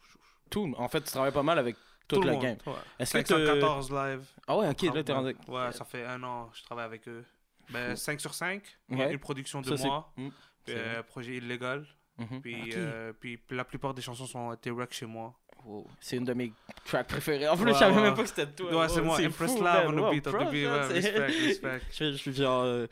tout. 0.51 0.75
En 0.77 0.89
fait, 0.89 1.01
tu 1.03 1.11
travailles 1.11 1.33
pas 1.33 1.43
mal 1.43 1.59
avec 1.59 1.77
toute 2.07 2.21
tout 2.21 2.27
la 2.27 2.33
monde. 2.35 2.43
game. 2.43 2.59
Ouais. 2.67 2.73
Est-ce 2.99 3.13
que 3.19 3.23
t'as- 3.23 3.35
514 3.37 3.91
live. 3.93 4.27
Ah 4.47 4.57
ouais, 4.57 4.69
ok, 4.69 4.83
là, 4.95 5.03
t'es 5.03 5.13
rendu. 5.13 5.37
Ouais, 5.49 5.73
ça 5.73 5.85
fait 5.85 6.05
un 6.05 6.23
an 6.23 6.47
que 6.49 6.57
je 6.59 6.63
travaille 6.63 6.85
avec 6.85 7.09
eux. 7.09 7.25
Ben, 7.71 7.91
Fou. 7.91 7.97
5 7.97 8.21
sur 8.21 8.33
5. 8.35 8.63
Il 8.89 8.99
y 8.99 9.03
a 9.03 9.07
Ouais. 9.07 9.13
une 9.13 9.19
production 9.19 9.61
de 9.61 9.77
Ça, 9.77 9.85
moi. 9.87 10.13
Mm. 10.17 10.29
puis, 10.29 10.33
C'est 10.67 10.77
euh, 10.79 11.03
projet 11.03 11.37
illégal. 11.37 11.85
Mhm. 12.19 12.41
Puis, 12.41 12.63
Ok. 12.63 12.77
euh, 12.77 13.13
puis 13.13 13.41
la 13.51 13.65
plupart 13.65 13.93
des 13.93 14.03
chansons 14.03 14.27
sont 14.27 14.53
été 14.53 14.71
rec 14.71 14.93
chez 14.93 15.07
moi. 15.07 15.35
Wow. 15.67 15.87
C'est 16.01 16.17
une 16.17 16.25
de 16.25 16.33
mes 16.33 16.53
tracks 16.85 17.09
préférées. 17.09 17.49
En 17.49 17.57
plus, 17.57 17.65
Ouais, 17.67 17.73
je 17.75 17.79
savais 17.79 18.01
même 18.01 18.15
pas 18.15 18.23
que 18.23 18.29
c'était 18.29 18.47
toi. 18.47 18.75
Ouais, 18.83 18.89
c'est 18.89 19.03
moi, 19.03 19.19
Impress 19.21 19.53
fou, 19.53 19.63
Love 19.65 19.85
on 19.89 19.93
the 19.93 19.95
Wow, 20.01 20.11
beat, 20.13 20.27
on 20.29 20.31
the 20.31 20.51
beat, 20.51 20.67
respect, 20.69 21.27
respect. 21.27 21.81
je, 21.93 22.13
je 22.13 22.17
suis 22.17 22.33
genre. 22.33 22.63
euh, 22.63 22.87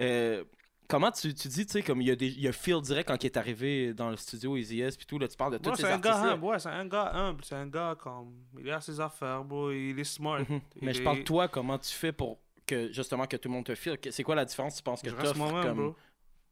euh, 0.00 0.44
comment 0.86 1.10
tu, 1.10 1.32
tu 1.34 1.48
dis, 1.48 1.64
tu 1.66 1.72
sais, 1.72 1.82
comme 1.82 2.00
il 2.02 2.08
y, 2.08 2.10
a 2.10 2.16
des, 2.16 2.26
il 2.28 2.40
y 2.40 2.48
a 2.48 2.52
Phil 2.52 2.80
direct 2.82 3.08
quand 3.08 3.22
il 3.22 3.26
est 3.26 3.36
arrivé 3.38 3.94
dans 3.94 4.10
le 4.10 4.16
studio 4.16 4.56
Easy 4.56 4.80
S, 4.82 4.96
puis 4.96 5.06
tout, 5.06 5.18
là, 5.18 5.26
tu 5.26 5.36
parles 5.36 5.52
de 5.52 5.58
tous 5.58 5.70
Ouais, 5.70 5.76
ces 5.76 5.82
c'est 5.82 5.88
un 5.88 5.92
artistes. 5.92 6.14
gars 6.14 6.32
humble, 6.32 6.44
ouais, 6.44 6.58
c'est 6.58 6.68
un 6.68 6.86
gars 6.86 7.10
humble, 7.14 7.44
c'est 7.44 7.54
un 7.54 7.66
gars 7.66 7.96
comme. 7.98 8.32
Il 8.58 8.70
a 8.70 8.80
ses 8.80 9.00
affaires, 9.00 9.42
bro, 9.44 9.70
il 9.72 9.98
est 9.98 10.04
smart. 10.04 10.40
Mhm. 10.40 10.60
Mais 10.82 10.92
Il 10.92 10.94
je 10.94 11.00
est- 11.00 11.04
parle 11.04 11.18
de 11.18 11.22
toi, 11.22 11.48
comment 11.48 11.78
tu 11.78 11.92
fais 11.94 12.12
pour 12.12 12.38
que 12.66 12.92
justement 12.92 13.26
que 13.26 13.38
tout 13.38 13.48
le 13.48 13.54
monde 13.54 13.64
te 13.64 13.74
file. 13.74 13.96
C'est 14.10 14.22
quoi 14.22 14.34
la 14.34 14.44
différence, 14.44 14.76
tu 14.76 14.82
penses 14.82 15.00
que 15.00 15.08
Je 15.08 15.14
tu 15.16 15.38
comme... 15.38 15.74
bro. 15.76 15.96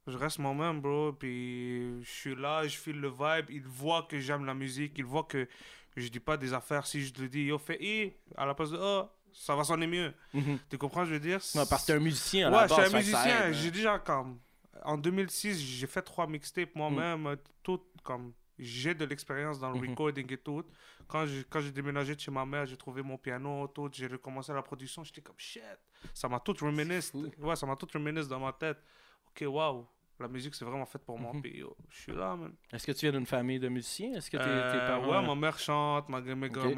Je 0.06 0.16
reste 0.16 0.38
moi-même, 0.38 0.80
bro. 0.80 1.12
Puis 1.12 2.02
je 2.02 2.08
suis 2.10 2.34
là, 2.36 2.66
je 2.66 2.76
file 2.76 3.00
le 3.00 3.08
vibe. 3.08 3.50
Il 3.50 3.62
voit 3.66 4.02
que 4.04 4.18
j'aime 4.20 4.44
la 4.44 4.54
musique. 4.54 4.94
Il 4.98 5.04
voit 5.04 5.24
que 5.24 5.48
je 5.96 6.08
dis 6.08 6.20
pas 6.20 6.36
des 6.36 6.52
affaires. 6.52 6.86
Si 6.86 7.04
je 7.04 7.12
te 7.12 7.22
dis, 7.22 7.44
yo, 7.44 7.58
fais 7.58 7.78
I, 7.82 8.12
à 8.36 8.46
la 8.46 8.54
place 8.54 8.70
de 8.70 8.78
A, 8.78 9.10
ça 9.32 9.54
va 9.56 9.64
sonner 9.64 9.86
mieux. 9.86 10.12
Mhm. 10.32 10.58
Tu 10.70 10.78
comprends, 10.78 11.04
je 11.04 11.14
veux 11.14 11.20
dire? 11.20 11.40
Parce 11.68 11.82
que 11.82 11.86
t'es 11.88 11.92
un 11.94 11.98
musicien 12.00 12.48
à 12.48 12.50
la 12.50 12.56
Ouais, 12.62 12.68
je 12.68 12.74
suis 12.74 12.82
un 12.82 12.98
musicien. 12.98 13.52
J'ai 13.52 13.70
déjà 13.70 13.98
comme. 13.98 14.38
En 14.84 14.96
2006, 14.98 15.58
j'ai 15.60 15.86
fait 15.86 16.02
trois 16.02 16.26
mixtapes 16.26 16.74
moi-même. 16.74 17.26
euh, 17.26 17.36
Tout 17.62 17.80
comme. 18.04 18.32
J'ai 18.58 18.94
de 18.94 19.04
l'expérience 19.04 19.58
dans 19.58 19.70
le 19.70 19.80
Mhm. 19.80 19.90
recording 19.90 20.32
et 20.32 20.38
tout. 20.38 20.64
Quand 21.08 21.26
j'ai 21.26 21.44
quand 21.44 21.60
déménagé 21.74 22.14
de 22.14 22.20
chez 22.20 22.30
ma 22.30 22.46
mère, 22.46 22.64
j'ai 22.64 22.76
trouvé 22.76 23.02
mon 23.02 23.18
piano, 23.18 23.66
tout. 23.68 23.90
J'ai 23.92 24.06
recommencé 24.06 24.52
la 24.52 24.62
production. 24.62 25.04
J'étais 25.04 25.20
comme 25.20 25.34
shit. 25.38 25.62
Ça 26.14 26.26
m'a 26.28 26.40
tout 26.40 26.54
reminisce. 26.60 27.12
Ouais, 27.38 27.54
ça 27.56 27.66
m'a 27.66 27.76
tout 27.76 27.88
reminisce 27.92 28.28
dans 28.28 28.40
ma 28.40 28.52
tête. 28.52 28.78
Ok, 29.28 29.44
waouh. 29.46 29.86
La 30.18 30.28
musique, 30.28 30.54
c'est 30.54 30.64
vraiment 30.64 30.86
fait 30.86 30.98
pour 30.98 31.18
moi. 31.18 31.30
Puis 31.42 31.58
yo, 31.58 31.76
je 31.90 32.00
suis 32.00 32.12
là, 32.12 32.34
man. 32.36 32.50
Est-ce 32.72 32.86
que 32.86 32.92
tu 32.92 33.00
viens 33.06 33.12
d'une 33.12 33.26
famille 33.26 33.58
de 33.58 33.68
musiciens? 33.68 34.14
Est-ce 34.14 34.30
que 34.30 34.38
tes, 34.38 34.44
tes 34.44 34.48
Euh, 34.50 34.86
parents... 34.88 35.20
ouais, 35.20 35.26
ma 35.26 35.34
mère 35.34 35.58
chante, 35.58 36.08
ma, 36.08 36.20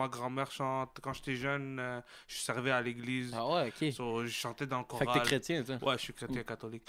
grand-mère 0.09 0.51
chante. 0.51 0.99
Quand 1.01 1.13
j'étais 1.13 1.37
jeune, 1.37 1.79
euh, 1.79 2.01
je 2.27 2.37
servais 2.39 2.73
à 2.73 2.81
l'église. 2.83 3.33
Ah 3.37 3.47
ouais, 3.49 3.69
ok. 3.69 3.93
So, 3.93 4.25
je 4.27 4.31
chantais 4.31 4.67
dans 4.67 4.79
le 4.79 4.85
fait 4.85 4.99
que 4.99 5.05
choral. 5.05 5.23
t'es 5.23 5.27
chrétien, 5.29 5.63
toi. 5.63 5.77
Ouais, 5.83 5.99
je 5.99 6.03
suis 6.03 6.13
chrétien 6.13 6.43
catholique. 6.43 6.83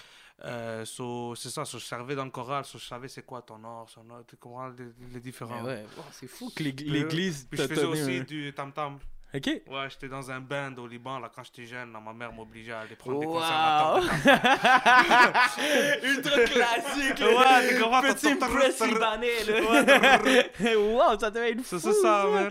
Euh, 0.43 0.85
so, 0.85 1.35
c'est 1.35 1.49
ça, 1.49 1.65
so, 1.65 1.77
je 1.77 1.85
servais 1.85 2.15
dans 2.15 2.25
le 2.25 2.31
choral, 2.31 2.65
so, 2.65 2.79
je 2.79 2.85
savais 2.85 3.09
c'est 3.09 3.23
quoi 3.25 3.41
ton 3.43 3.63
or, 3.63 3.89
son 3.89 4.09
or, 4.09 4.23
tu 4.25 4.35
comprends 4.37 4.69
les, 4.69 4.85
les 5.13 5.19
différents. 5.19 5.61
Mais 5.61 5.67
ouais, 5.67 5.85
wow, 5.97 6.03
c'est 6.11 6.27
fou 6.27 6.49
que 6.55 6.63
l'ég- 6.63 6.77
Puis, 6.77 6.89
l'église 6.89 7.45
Puis 7.49 7.59
je 7.61 7.67
faisais 7.67 7.83
aussi 7.85 8.17
un- 8.17 8.23
du 8.23 8.51
tam-tam. 8.53 8.97
Ok. 9.31 9.45
Ouais, 9.45 9.87
j'étais 9.89 10.07
dans 10.09 10.31
un 10.31 10.39
band 10.39 10.73
au 10.77 10.87
Liban, 10.87 11.19
là, 11.19 11.29
quand 11.33 11.43
j'étais 11.43 11.67
jeune, 11.67 11.93
là, 11.93 11.99
ma 11.99 12.13
mère 12.13 12.33
m'obligeait 12.33 12.71
à 12.71 12.79
aller 12.79 12.95
prendre 12.95 13.19
des 13.19 13.27
Wow! 13.27 13.33
concerts 13.33 13.51
à 13.53 13.99
Ultra 16.03 16.43
classique, 16.45 17.19
Ouais, 17.19 17.69
tu 17.69 17.79
comprends, 17.79 18.01
Petit 18.01 18.35
press 18.35 18.81
libanais, 18.85 19.43
là. 19.45 20.77
wow, 20.77 21.19
ça 21.19 21.29
devait 21.29 21.51
être 21.51 21.61
fou, 21.61 21.77
C'est 21.77 21.93
c'est 21.93 22.01
ça, 22.01 22.25
man. 22.27 22.49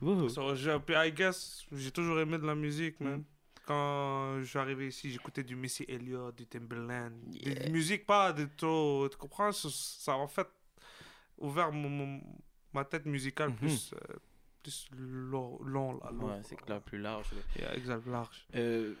Wow. 0.00 0.28
So, 0.28 0.54
je- 0.54 0.78
puis 0.78 0.94
I 0.96 1.12
guess, 1.12 1.64
j'ai 1.72 1.90
toujours 1.90 2.18
aimé 2.20 2.38
de 2.38 2.46
la 2.46 2.54
musique, 2.54 3.00
man. 3.00 3.18
Mm. 3.18 3.24
Quand 3.64 4.40
je 4.40 4.44
suis 4.44 4.58
arrivé 4.58 4.88
ici, 4.88 5.10
j'écoutais 5.12 5.44
du 5.44 5.54
Missy 5.54 5.84
Elliott, 5.88 6.34
du 6.36 6.46
Timberland. 6.46 7.12
Des 7.26 7.50
Yeah. 7.52 7.68
musiques 7.70 8.06
pas 8.06 8.32
de 8.32 8.48
trop. 8.56 9.08
Tu 9.08 9.16
comprends? 9.16 9.52
Ça, 9.52 9.68
ça 9.72 10.12
a 10.12 10.16
en 10.16 10.26
fait 10.26 10.48
ouvert 11.38 11.70
mon, 11.70 11.88
mon- 11.88 12.20
ma 12.72 12.84
tête 12.84 13.06
musicale 13.06 13.50
Mhm. 13.50 13.56
plus, 13.56 13.94
euh, 13.94 14.14
plus 14.62 14.80
long, 14.90 15.58
long 15.64 15.92
là. 15.94 16.10
long, 16.12 16.26
Ouais, 16.28 16.40
c'est 16.42 16.56
clair, 16.56 16.80
plus 16.80 16.98
large. 16.98 17.26
Yeah, 17.58 17.74
exact, 17.74 18.06
large. 18.06 18.46
Euh, 18.54 18.94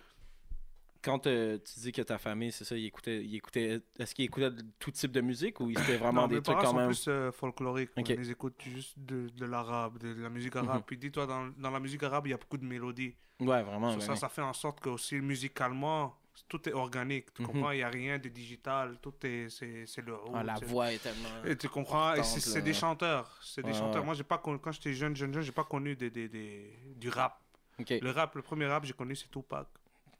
quand 1.02 1.26
euh, 1.26 1.58
tu 1.58 1.80
dis 1.80 1.92
que 1.92 2.02
ta 2.02 2.16
famille, 2.18 2.52
c'est 2.52 2.64
ça, 2.64 2.76
ils 2.76 2.86
écoutaient, 2.86 3.24
ils 3.24 3.34
écoutaient 3.36 3.80
est-ce 3.98 4.14
qu'ils 4.14 4.26
écoutaient 4.26 4.50
tout 4.78 4.92
type 4.92 5.10
de 5.10 5.20
musique 5.20 5.60
ou 5.60 5.72
c'était 5.76 5.96
vraiment 5.96 6.22
Non, 6.22 6.28
des 6.28 6.36
mes 6.36 6.42
trucs 6.42 6.58
quand 6.58 6.72
même? 6.72 6.86
plus 6.86 7.06
euh, 7.08 7.32
folkloriques. 7.32 7.90
Ils 7.96 8.30
écoutent 8.30 8.62
juste 8.62 8.98
de, 8.98 9.28
de 9.28 9.44
l'arabe, 9.44 9.98
de, 9.98 10.22
la 10.22 10.30
musique 10.30 10.54
arabe. 10.54 10.76
Mhm. 10.76 10.84
Puis 10.86 10.96
dis-toi, 10.98 11.26
dans, 11.26 11.48
dans 11.58 11.70
la 11.70 11.80
musique 11.80 12.02
arabe, 12.04 12.28
il 12.28 12.30
y 12.30 12.34
a 12.34 12.36
beaucoup 12.36 12.58
de 12.58 12.64
mélodies. 12.64 13.14
Ouais, 13.40 13.62
vraiment. 13.62 13.92
So, 13.94 14.00
ça, 14.00 14.16
ça 14.16 14.28
fait 14.28 14.42
en 14.42 14.52
sorte 14.52 14.80
que 14.80 14.88
aussi 14.88 15.16
musicalement, 15.16 16.16
tout 16.48 16.68
est 16.68 16.72
organique. 16.72 17.32
Tu 17.34 17.42
Mhm. 17.42 17.48
comprends? 17.48 17.70
Il 17.72 17.76
n'y 17.78 17.82
a 17.82 17.88
rien 17.88 18.18
de 18.18 18.28
digital. 18.28 18.98
Tout 19.00 19.14
est, 19.24 19.48
c'est, 19.48 20.02
le 20.02 20.14
haut. 20.14 20.32
Ah, 20.34 20.42
la 20.42 20.54
voix 20.54 20.92
est 20.92 20.98
tellement. 20.98 21.28
Et 21.44 21.56
tu 21.56 21.68
comprends? 21.68 22.14
C'est, 22.22 22.62
des 22.62 22.74
chanteurs. 22.74 23.38
C'est 23.42 23.62
des 23.62 23.72
chanteurs. 23.74 24.04
Moi, 24.04 24.14
j'ai 24.14 24.24
pas 24.24 24.38
connu, 24.38 24.58
quand 24.58 24.72
j'étais 24.72 24.92
jeune, 24.92 25.14
jeune, 25.16 25.32
jeune, 25.32 25.42
j'ai 25.42 25.52
pas 25.52 25.64
connu 25.64 25.96
des, 25.96 26.10
des, 26.10 26.28
des- 26.28 26.70
du 26.96 27.08
rap. 27.08 27.40
Le 27.78 28.10
rap, 28.10 28.34
le 28.36 28.42
premier 28.42 28.66
rap, 28.66 28.84
j'ai 28.84 28.92
connu, 28.92 29.16
c'est 29.16 29.30
Tupac. 29.30 29.66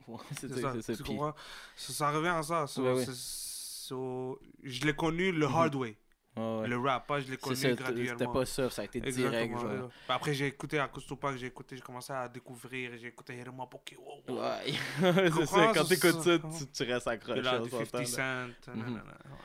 C'est 0.38 0.48
ça. 0.60 0.74
Tu 0.96 1.02
comprends? 1.04 1.34
Ça, 1.76 1.92
ça 1.92 2.10
revient 2.10 2.28
à 2.28 2.42
ça. 2.42 2.66
So, 2.66 2.82
Ouais, 2.82 2.92
ouais. 2.94 3.04
c'est- 3.04 3.14
so, 3.14 4.40
je 4.62 4.84
l'ai 4.84 4.94
connu 4.94 5.30
le 5.32 5.46
hard 5.46 5.74
way. 5.76 5.96
Ouais. 6.36 6.68
Le 6.68 6.78
rap, 6.78 7.06
pas 7.06 7.20
je 7.20 7.30
l'ai 7.30 7.36
connu 7.36 7.56
ça, 7.56 7.72
graduellement. 7.72 8.18
c'était 8.18 8.32
pas 8.32 8.46
ça, 8.46 8.70
ça 8.70 8.82
a 8.82 8.84
été 8.84 9.00
direct. 9.00 9.58
Genre. 9.58 9.88
Puis 9.88 9.98
Après, 10.08 10.34
j'ai 10.34 10.46
écouté 10.46 10.78
à 10.78 10.88
cause 10.88 11.06
Tupac, 11.06 11.36
j'ai 11.36 11.46
écouté, 11.46 11.76
j'ai 11.76 11.82
commencé 11.82 12.12
à 12.12 12.28
découvrir, 12.28 12.96
j'ai 12.96 13.08
écouté 13.08 13.36
Hirama 13.36 13.66
Poké. 13.66 13.96
Wow, 13.96 14.22
wow. 14.28 14.40
Ouais, 14.42 15.30
c'est 15.30 15.46
ça. 15.46 15.72
Quand 15.74 15.84
t'écoutes 15.84 16.22
ça, 16.22 16.38
tu, 16.38 16.66
tu 16.72 16.82
restes 16.84 17.08
accroché. 17.08 17.42
Là, 17.42 17.58
du 17.58 17.70
s'entend, 17.70 17.84
50 17.84 18.00
là. 18.00 18.06
Cent. 18.06 18.74
Nanana, 18.74 18.96
ouais. 18.96 19.36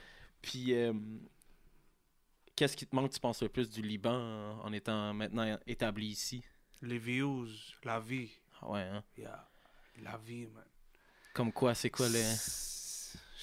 Puis, 0.41 0.73
euh, 0.73 0.93
qu'est-ce 2.55 2.75
qui 2.75 2.85
te 2.85 2.95
manque, 2.95 3.11
tu 3.11 3.19
penses, 3.19 3.41
le 3.41 3.49
plus 3.49 3.69
du 3.69 3.81
Liban 3.81 4.59
en, 4.63 4.73
étant 4.73 5.13
maintenant 5.13 5.57
établi 5.65 6.07
ici? 6.07 6.43
Les 6.81 6.97
views, 6.97 7.47
la 7.83 7.99
vie. 7.99 8.31
Ah 8.61 8.69
Ouais, 8.69 8.81
hein? 8.81 9.03
Yeah. 9.17 9.47
La 10.01 10.17
vie, 10.17 10.47
man. 10.47 10.63
Comme 11.33 11.51
quoi, 11.51 11.73
c'est 11.73 11.89
quoi 11.89 12.09
les. 12.09 12.23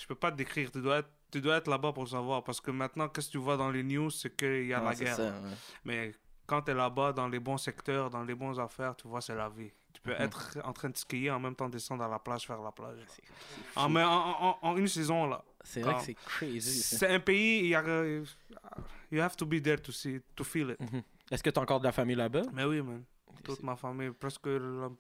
Je 0.01 0.07
peux 0.07 0.15
pas 0.15 0.31
te 0.31 0.37
décrire. 0.37 0.71
Tu 0.71 0.83
dois 0.83 0.99
être, 0.99 1.11
tu 1.35 1.41
dois 1.41 1.57
être 1.57 1.69
là-bas 1.69 1.93
pour 1.93 2.09
savoir. 2.09 2.43
Parce 2.45 2.61
que 2.61 2.71
maintenant, 2.71 3.09
qu'est-ce 3.09 3.27
que 3.29 3.33
tu 3.33 3.39
vois 3.39 3.57
dans 3.57 3.71
les 3.71 3.83
news, 3.83 4.11
c'est 4.11 4.35
qu'il 4.37 4.67
y 4.67 4.73
a 4.75 4.79
Ouais, 4.81 4.91
la 4.91 4.95
guerre. 4.95 5.17
ça, 5.17 5.31
ouais. 5.31 5.57
Mais 5.85 6.13
quand 6.47 6.63
tu 6.63 6.71
es 6.71 6.75
là-bas, 6.75 7.13
dans 7.13 7.29
les 7.29 7.41
bons 7.41 7.59
secteurs, 7.59 8.09
dans 8.11 8.23
les 8.23 8.35
bonnes 8.35 8.59
affaires, 8.61 8.95
tu 8.97 9.09
vois, 9.09 9.21
c'est 9.21 9.35
la 9.35 9.49
vie. 9.49 9.71
Tu 9.93 10.01
peux 10.01 10.13
Mhm. 10.15 10.21
être 10.23 10.59
en 10.65 10.73
train 10.73 10.91
de 10.91 10.97
skier 10.97 11.31
en 11.31 11.41
même 11.41 11.55
temps 11.55 11.69
descendre 11.69 12.03
à 12.05 12.09
la 12.09 12.19
plage, 12.19 12.47
faire 12.47 12.61
la 12.61 12.73
plage. 12.73 12.99
En, 13.77 13.89
mais 13.89 14.03
en, 14.03 14.11
en- 14.47 14.59
en 14.63 14.77
une 14.77 14.89
saison, 14.89 15.27
là. 15.27 15.43
C'est 15.63 15.81
vrai 15.83 15.95
que 15.95 16.03
c'est 16.03 16.15
crazy. 16.15 16.83
C'est 16.83 17.09
un 17.09 17.21
pays, 17.21 17.69
y 17.69 17.75
a, 17.75 17.83
you 19.11 19.21
have 19.21 19.37
to 19.37 19.47
be 19.47 19.63
there 19.63 19.81
to 19.81 19.93
see, 19.93 20.21
to 20.37 20.45
feel 20.45 20.71
it. 20.71 20.81
Mhm. 20.81 21.03
Est-ce 21.31 21.43
que 21.43 21.51
t'as 21.51 21.61
encore 21.63 21.81
de 21.81 21.85
la 21.87 21.93
famille 21.93 22.17
là-bas? 22.17 22.43
Mais 22.53 22.65
oui, 22.65 22.83
man. 22.83 23.03
Toute 23.45 23.63
ma 23.63 23.77
famille, 23.77 24.11
presque 24.11 24.47
la- 24.47 24.91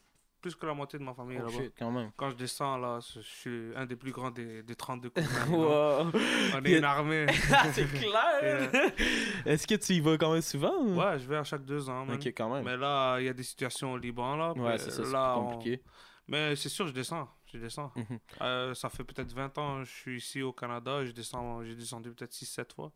plus 0.45 0.55
que 0.55 0.67
la 0.67 0.75
moitié 0.75 0.99
de 0.99 1.05
ma 1.05 1.15
famille 1.15 1.39
Oh, 1.43 1.47
là-bas. 1.51 1.65
quand 1.79 1.91
même. 1.91 2.11
Quand 2.19 2.29
je 2.29 2.37
descends, 2.37 2.77
là, 2.77 2.99
je 3.15 3.21
suis 3.21 3.73
un 3.75 3.87
des 3.87 3.97
plus 3.97 4.13
grands 4.13 4.31
des, 4.31 4.63
des 4.63 4.75
32 4.75 5.09
cousins. 5.09 5.27
you 5.47 5.53
know. 5.57 5.63
Wow. 5.69 6.11
On 6.55 6.65
est 6.65 6.79
une 6.79 6.85
armée. 6.85 7.27
Ah, 7.51 7.73
c'est 7.73 7.87
clair! 7.91 8.71
Est-ce 9.47 9.67
que 9.67 9.75
tu 9.77 9.95
y 9.95 10.01
vas 10.01 10.19
quand 10.19 10.33
même 10.33 10.43
souvent? 10.43 10.77
ou? 10.81 10.97
ouais, 11.01 11.19
je 11.19 11.27
vais 11.27 11.37
à 11.39 11.45
chaque 11.45 11.65
deux 11.65 11.89
ans, 11.89 12.05
man. 12.05 12.17
Ok, 12.17 12.27
quand 12.29 12.53
même. 12.53 12.65
Mais 12.65 12.77
là, 12.77 13.19
il 13.21 13.25
y 13.25 13.29
a 13.29 13.33
des 13.33 13.43
situations 13.43 13.93
au 13.93 13.97
Liban, 13.97 14.37
là. 14.37 14.53
ouais, 14.53 14.77
c'est 14.79 14.91
ça, 14.91 15.03
là, 15.05 15.39
on- 15.39 15.53
compliqué. 15.53 15.83
Mais 16.29 16.55
c'est 16.57 16.69
sûr, 16.69 16.87
je 16.87 16.93
descends. 16.93 17.29
Je 17.53 17.59
descends. 17.59 17.91
Mhm. 17.97 18.19
Euh, 18.43 18.75
ça 18.75 18.89
fait 18.91 19.05
peut-être 19.05 19.33
20 19.33 19.57
ans 19.59 19.85
je 19.85 19.91
suis 19.91 20.17
ici 20.19 20.43
au 20.43 20.53
Canada. 20.53 21.05
Je 21.05 21.13
descends, 21.13 21.63
j'ai 21.65 21.75
descendu 21.75 22.11
peut-être 22.13 22.33
6-7 22.35 22.75
fois. 22.75 22.91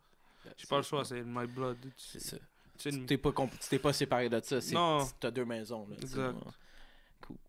J'ai 0.56 0.66
pas 0.66 0.76
le 0.78 0.82
choix, 0.82 1.04
c'est 1.04 1.22
my 1.24 1.46
blood. 1.46 1.78
C'est 1.96 2.20
ça. 2.20 2.36
Tu 2.78 3.06
t'es 3.06 3.18
pas, 3.18 3.32
comp- 3.32 3.78
pas 3.82 3.92
séparé 3.92 4.28
de 4.28 4.40
ça. 4.40 4.58
Non. 4.72 5.06
T'as 5.18 5.30
deux 5.32 5.44
maisons. 5.44 5.86
Là, 5.90 5.96
Exact. 6.00 6.36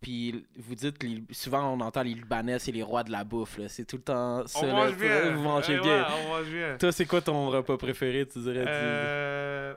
Puis 0.02 0.46
vous 0.58 0.76
dites, 0.76 1.02
les- 1.04 1.24
souvent 1.32 1.74
on 1.74 1.80
entend 1.82 2.02
les 2.04 2.14
Libanais, 2.14 2.60
c'est 2.60 2.72
les 2.72 2.84
rois 2.84 3.04
de 3.04 3.12
la 3.12 3.24
bouffe. 3.24 3.58
là. 3.58 3.68
C'est 3.70 3.86
tout 3.86 3.98
le 3.98 4.04
temps 4.04 4.46
ça. 4.48 4.60
On 4.62 4.68
là. 4.68 4.74
mange 4.74 4.96
bien. 4.98 5.32
Vous 5.36 5.42
mangez 5.42 5.76
Eh 5.76 5.80
bien. 5.82 6.04
ouais, 6.04 6.14
on 6.26 6.30
mange 6.30 6.50
bien. 6.50 6.78
Toi, 6.78 6.92
c'est 6.92 7.06
quoi 7.06 7.22
ton 7.22 7.50
repas 7.50 7.78
préféré, 7.78 8.28
tu 8.28 8.40
dirais? 8.40 8.64
tu- 8.64 8.70
Euh... 8.70 9.76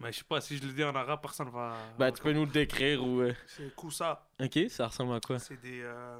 Mais 0.00 0.12
je 0.12 0.18
sais 0.18 0.24
pas, 0.24 0.40
si 0.40 0.56
je 0.56 0.62
le 0.66 0.72
dis 0.72 0.82
en 0.82 0.94
arabe, 0.94 1.20
personne 1.20 1.50
va... 1.50 1.74
Ben, 1.98 2.10
tu 2.10 2.22
peux 2.22 2.32
nous 2.32 2.46
le 2.46 2.50
décrire 2.50 3.04
ou. 3.06 3.20
euh, 3.20 3.34
C'est 3.46 3.74
kousa. 3.74 4.26
Ok, 4.40 4.58
ça 4.70 4.86
ressemble 4.86 5.14
à 5.14 5.20
quoi? 5.20 5.38
C'est 5.38 5.60
des... 5.60 5.82
euh, 5.82 6.18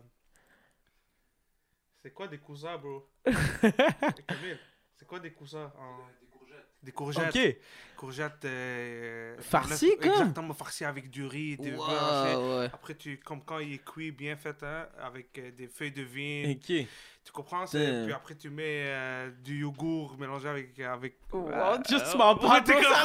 C'est 2.02 2.12
quoi 2.12 2.28
des 2.28 2.38
cousas, 2.38 2.76
bro? 2.76 3.08
C'est 4.96 5.06
quoi 5.06 5.18
des 5.18 5.32
cousas 5.32 5.72
en... 5.78 5.98
Des 6.82 6.92
courgettes. 6.92 7.36
Ok. 7.36 7.56
Courgettes... 7.96 8.44
euh, 8.46 9.36
Farcies, 9.40 9.98
comme? 10.00 10.10
Exactement, 10.10 10.54
farcies 10.54 10.86
avec 10.86 11.10
du 11.10 11.26
riz, 11.26 11.58
du 11.58 11.74
Wow, 11.74 12.58
ouais. 12.58 12.70
Après, 12.72 12.94
tu, 12.94 13.18
comme 13.18 13.42
quand 13.44 13.58
il 13.58 13.74
est 13.74 13.84
cuit, 13.84 14.10
bien 14.10 14.36
fait, 14.36 14.56
hein, 14.62 14.86
avec 15.02 15.38
euh, 15.38 15.50
des 15.50 15.68
feuilles 15.68 15.92
de 15.92 16.02
vigne. 16.02 16.52
Ok. 16.52 16.86
Tu 17.22 17.32
comprends? 17.32 17.66
Damn. 17.70 18.04
Puis 18.06 18.14
après, 18.14 18.34
tu 18.34 18.48
mets 18.48 18.84
euh, 18.86 19.30
du 19.44 19.60
yogourt 19.60 20.16
mélangé 20.18 20.48
avec... 20.48 20.80
avec 20.80 21.16
Wow, 21.32 21.48
euh, 21.50 21.78
juste 21.86 22.06
tu 22.10 22.16
m'en 22.16 22.34
parles, 22.34 22.64
comme 22.64 22.82
ça 22.82 23.04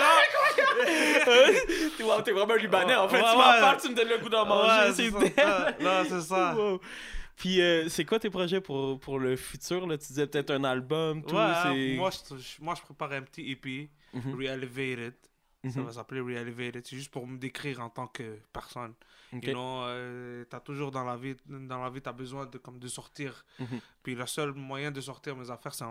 T'es 1.98 2.04
wow, 2.04 2.22
t'es 2.22 2.32
vraiment 2.32 2.54
un 2.54 2.58
Libanais 2.58 2.96
en 2.96 3.10
fait. 3.10 3.18
Ouais, 3.18 3.30
tu 3.30 3.38
m'en 3.38 3.44
parles, 3.44 3.78
tu 3.82 3.90
me 3.90 3.96
donnes 3.96 4.08
le 4.08 4.18
goût 4.20 4.30
d'en 4.30 4.46
manger. 4.46 5.10
Ouais, 5.10 5.12
c'est 5.12 5.36
ça. 5.36 5.72
Non, 5.82 6.04
c'est 6.08 6.22
ça. 6.22 6.56
Wow. 6.56 6.80
Puis, 7.36 7.62
euh, 7.62 7.90
c'est 7.90 8.06
quoi 8.06 8.18
tes 8.20 8.30
projets 8.30 8.62
pour, 8.62 9.00
pour 9.00 9.20
le 9.20 9.36
futur? 9.36 9.86
Là? 9.88 9.98
Tu 9.98 10.08
disais 10.08 10.26
peut-être 10.28 10.52
un 10.52 10.64
album, 10.64 11.22
tout. 11.24 11.36
Ouais, 11.36 11.52
c'est... 11.64 11.96
moi, 11.98 12.10
je, 12.12 12.62
moi, 12.64 12.76
je 12.76 12.82
prépare 12.82 13.12
un 13.14 13.22
petit 13.24 13.52
EP, 13.52 13.90
Mhm, 14.14 14.34
Re-Elevated. 14.36 15.14
Ça 15.70 15.80
mhm. 15.80 15.86
va 15.88 15.92
s'appeler 15.92 16.22
Re-Elevated. 16.22 16.86
C'est 16.86 16.96
juste 16.96 17.12
pour 17.12 17.26
me 17.28 17.38
décrire 17.38 17.82
en 17.82 17.90
tant 17.90 18.08
que 18.08 18.38
personne. 18.54 18.94
Ok. 19.34 19.44
You 19.48 19.54
know, 19.54 19.82
euh, 19.84 20.46
t'as 20.50 20.60
toujours 20.62 20.92
dans 20.92 21.04
la 21.04 21.18
vie, 21.18 21.36
dans 21.48 21.84
la 21.84 21.90
vie, 21.90 22.02
t'as 22.02 22.14
besoin 22.14 22.46
de, 22.46 22.58
comme, 22.60 22.80
de 22.80 22.88
sortir. 22.88 23.44
Mhm. 23.60 23.80
Puis 24.04 24.16
le 24.16 24.26
seul 24.28 24.54
moyen 24.54 24.92
de 24.92 25.02
sortir 25.02 25.36
mes 25.36 25.50
affaires, 25.50 25.74
c'est 25.74 25.84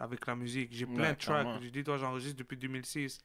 avec 0.00 0.26
la 0.26 0.36
musique. 0.36 0.68
J'ai 0.72 0.86
plein 0.86 0.96
Ouais, 1.04 1.12
de 1.14 1.18
tracks. 1.18 1.62
Je 1.62 1.68
dis, 1.70 1.82
toi, 1.82 1.96
j'enregistre 1.96 2.36
depuis 2.36 2.56
2006. 2.58 3.18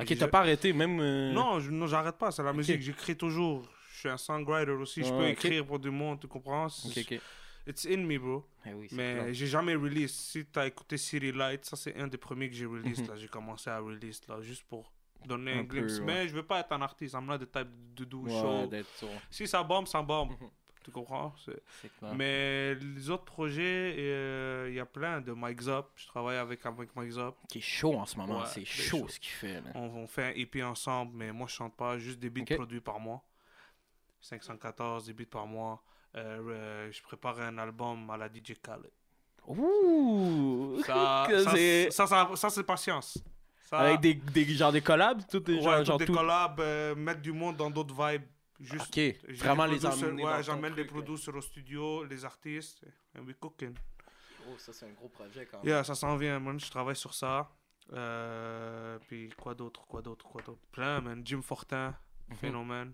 Ok, 0.00 0.06
J'ai- 0.08 0.16
t'as 0.16 0.28
pas 0.28 0.40
arrêté, 0.40 0.72
même. 0.72 0.98
euh, 0.98 1.32
Non, 1.32 1.60
j'arrête 1.86 2.16
pas, 2.16 2.32
c'est 2.32 2.42
la 2.42 2.52
musique. 2.52 2.80
J'écris 2.80 3.16
toujours. 3.16 3.68
Suis 4.04 4.10
un 4.10 4.18
songwriter 4.18 4.72
aussi. 4.72 5.02
je 5.02 5.08
peux 5.10 5.26
écrire 5.28 5.64
pour 5.64 5.78
du 5.78 5.88
monde, 5.90 6.20
tu 6.20 6.26
comprends? 6.28 6.66
Ok, 6.66 6.98
ok. 6.98 7.20
It's 7.66 7.86
in 7.86 7.96
me, 8.04 8.18
bro. 8.18 8.46
Eh 8.66 8.74
oui, 8.74 8.88
Mais 8.92 9.32
j'ai 9.32 9.46
jamais 9.46 9.74
release. 9.74 10.12
Si 10.14 10.44
t'as 10.44 10.66
écouté 10.66 10.98
City 10.98 11.32
Light, 11.32 11.64
ça 11.64 11.74
c'est 11.74 11.96
un 11.96 12.06
des 12.06 12.18
premiers 12.18 12.50
que 12.50 12.54
j'ai 12.54 12.66
release. 12.66 13.00
Mhm. 13.00 13.08
là. 13.08 13.16
J'ai 13.16 13.28
commencé 13.28 13.70
à 13.70 13.78
release 13.78 14.20
là, 14.28 14.42
juste 14.42 14.64
pour 14.64 14.92
donner 15.24 15.54
Un 15.54 15.60
un, 15.60 15.62
glimpse. 15.62 15.94
peu, 16.00 16.04
ouais. 16.04 16.12
Mais 16.12 16.28
je 16.28 16.34
veux 16.34 16.42
pas 16.42 16.60
être 16.60 16.72
un 16.72 16.82
artiste. 16.82 17.14
I'm 17.14 17.24
not 17.24 17.38
the 17.38 17.50
type 17.50 17.68
de 17.96 18.04
do 18.04 18.28
show. 18.28 18.70
Si 19.30 19.46
ça 19.46 19.62
bombe, 19.62 19.86
ça 19.86 20.02
bombe. 20.02 20.32
Mhm. 20.32 20.50
Tu 20.84 20.90
comprends? 20.90 21.34
Clair. 21.42 22.14
Mais 22.14 22.74
les 22.74 23.08
autres 23.08 23.24
projets, 23.24 23.94
euh, 23.96 24.66
il 24.68 24.74
y 24.74 24.80
a 24.80 24.84
plein 24.84 25.22
de 25.22 25.32
Mike 25.32 25.62
Zop. 25.62 25.90
Je 25.96 26.06
travaille 26.08 26.36
avec, 26.36 26.66
avec 26.66 26.94
Mike 26.94 27.12
Zop. 27.12 27.38
Qui 27.48 27.56
est 27.56 27.62
chaud 27.62 27.94
en 27.94 28.04
ce 28.04 28.18
moment, 28.18 28.40
Ouais, 28.40 28.46
c'est 28.52 28.66
chaud, 28.66 28.98
chaud. 28.98 29.08
ce 29.08 29.18
qu'il 29.18 29.30
fait. 29.32 29.62
Là. 29.62 29.70
On, 29.74 29.84
on 30.02 30.06
fait 30.06 30.24
un 30.24 30.32
EP 30.38 30.62
ensemble, 30.62 31.12
mais 31.16 31.32
moi 31.32 31.46
je 31.48 31.54
chante 31.54 31.74
pas, 31.74 31.96
juste 31.98 32.18
des 32.18 32.28
beats 32.28 32.42
Ok. 32.42 32.56
produits 32.56 32.82
par 32.82 33.00
mois. 33.00 33.24
514 34.24 35.06
des 35.06 35.12
beats 35.12 35.24
par 35.30 35.46
mois. 35.46 35.82
Euh, 36.16 36.40
euh, 36.48 36.92
je 36.92 37.02
prépare 37.02 37.40
un 37.40 37.58
album 37.58 38.08
à 38.10 38.16
la 38.16 38.28
DJ 38.28 38.54
Khaled. 38.62 38.90
Ouh! 39.46 40.80
Ça, 40.86 41.26
ça, 41.44 41.50
c'est- 41.52 41.90
ça, 41.90 42.06
ça, 42.06 42.30
ça, 42.34 42.50
c'est 42.50 42.62
patience. 42.64 43.18
Ça, 43.62 43.78
Avec 43.78 44.00
des, 44.00 44.14
des 44.14 44.44
genre 44.54 44.72
des 44.72 44.80
collabs, 44.82 45.22
tout 45.30 45.40
des 45.40 45.56
ouais, 45.56 45.62
genre, 45.62 45.84
genre 45.84 45.98
des 45.98 46.04
tout. 46.06 46.12
collabs, 46.14 46.60
euh, 46.60 46.94
mettre 46.94 47.20
du 47.20 47.32
monde 47.32 47.56
dans 47.56 47.70
d'autres 47.70 47.94
vibes. 47.94 48.22
Juste, 48.60 48.86
Ok, 48.96 49.36
vraiment 49.36 49.66
les 49.66 49.84
emmener. 49.84 50.24
Ouais, 50.24 50.42
j'emmène 50.42 50.74
les 50.74 50.84
là. 50.84 50.88
producers 50.88 51.34
au 51.34 51.40
studio, 51.40 52.04
les 52.04 52.24
artistes. 52.24 52.84
And 53.18 53.22
we 53.26 53.34
cooking. 53.38 53.74
Oh, 54.48 54.54
ça 54.58 54.72
c'est 54.72 54.86
un 54.86 54.92
gros 54.92 55.08
projet 55.08 55.46
quand 55.50 55.58
même. 55.58 55.66
Yeah, 55.66 55.82
ça 55.82 55.94
s'en 55.94 56.16
vient, 56.16 56.38
man. 56.38 56.58
Je 56.60 56.70
travaille 56.70 56.94
sur 56.96 57.12
ça. 57.14 57.50
Euh, 57.92 58.98
puis 59.08 59.30
quoi 59.36 59.54
d'autre, 59.54 59.84
quoi 59.86 60.00
d'autre, 60.02 60.24
quoi 60.26 60.40
d'autre? 60.42 60.60
Plein, 60.70 61.00
man. 61.00 61.22
Jim 61.24 61.42
Fortin, 61.42 61.94
Mhm. 62.28 62.36
phénomène. 62.36 62.92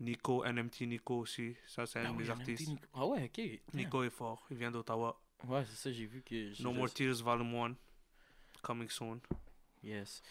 Nico, 0.00 0.44
NMT 0.44 0.80
Nico 0.86 1.18
aussi. 1.18 1.54
Ça, 1.66 1.86
c'est 1.86 2.00
un 2.00 2.12
de 2.12 2.16
oui, 2.16 2.24
mes 2.24 2.30
un 2.30 2.36
petit 2.36 2.50
artistes. 2.52 2.68
Nico. 2.70 2.86
Ah 2.94 3.06
ouais, 3.06 3.24
ok. 3.24 3.60
Nico 3.74 4.02
est 4.02 4.10
fort. 4.10 4.46
Il 4.50 4.56
vient 4.56 4.70
d'Ottawa. 4.70 5.20
Ouais, 5.46 5.64
c'est 5.68 5.76
ça, 5.76 5.92
j'ai 5.92 6.06
vu 6.06 6.22
que. 6.22 6.60
No 6.62 6.72
More 6.72 6.90
Tears 6.92 7.22
Volume 7.22 7.54
1. 7.54 7.74
Coming 8.62 8.88
soon. 8.90 9.20
Yes. 9.82 10.22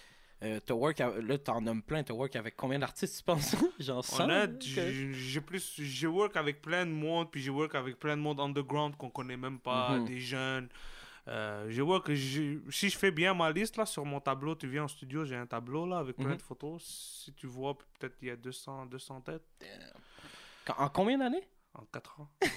Euh, 0.42 0.60
work, 0.70 1.00
là, 1.00 1.38
t'en 1.38 1.60
nommes 1.62 1.82
plein. 1.84 2.02
T'as 2.04 2.14
work 2.14 2.36
avec 2.36 2.56
combien 2.56 2.80
d'artistes, 2.80 3.18
tu 3.18 3.24
penses? 3.24 3.56
Genre 3.80 4.06
100 4.06 4.24
Honnête, 4.24 4.60
que- 4.60 4.66
j'ai 4.66 5.14
j'ai 5.14 5.42
plus, 5.42 5.74
j'ai 5.82 6.08
work 6.08 6.38
avec 6.38 6.62
plein 6.62 6.86
de 6.86 6.92
monde, 6.92 7.30
puis 7.30 7.42
j'ai 7.42 7.50
work 7.50 7.76
avec 7.76 7.98
plein 8.00 8.16
de 8.16 8.22
monde 8.22 8.40
underground 8.40 8.96
qu'on 8.96 9.10
connaît 9.10 9.36
même 9.36 9.60
pas, 9.60 9.98
Mhm. 9.98 10.06
des 10.06 10.20
jeunes. 10.20 10.70
Euh, 11.30 11.68
je 11.70 11.82
vois 11.84 12.02
que 12.02 12.16
j'ai- 12.16 12.60
si 12.72 12.90
je 12.90 12.98
fais 12.98 13.12
bien 13.12 13.36
ma 13.36 13.52
liste 13.52 13.78
là 13.78 13.86
sur 13.86 14.04
mon 14.04 14.20
tableau, 14.20 14.56
tu 14.56 14.68
viens 14.68 14.86
en 14.86 14.88
studio, 14.88 15.26
j'ai 15.26 15.36
un 15.36 15.46
tableau 15.46 15.86
là 15.86 16.00
avec 16.00 16.16
plein 16.16 16.30
Mhm. 16.30 16.38
de 16.38 16.42
photos. 16.42 16.84
Si 16.84 17.32
tu 17.34 17.46
vois, 17.46 17.78
peut-être 17.78 18.16
il 18.22 18.30
y 18.30 18.32
a 18.32 18.36
200, 18.36 18.88
200 18.88 19.22
têtes 19.22 19.44
En 20.78 20.90
combien 20.90 21.20
d'années? 21.20 21.48
En 21.76 21.86
4 21.86 22.20
ans. 22.20 22.30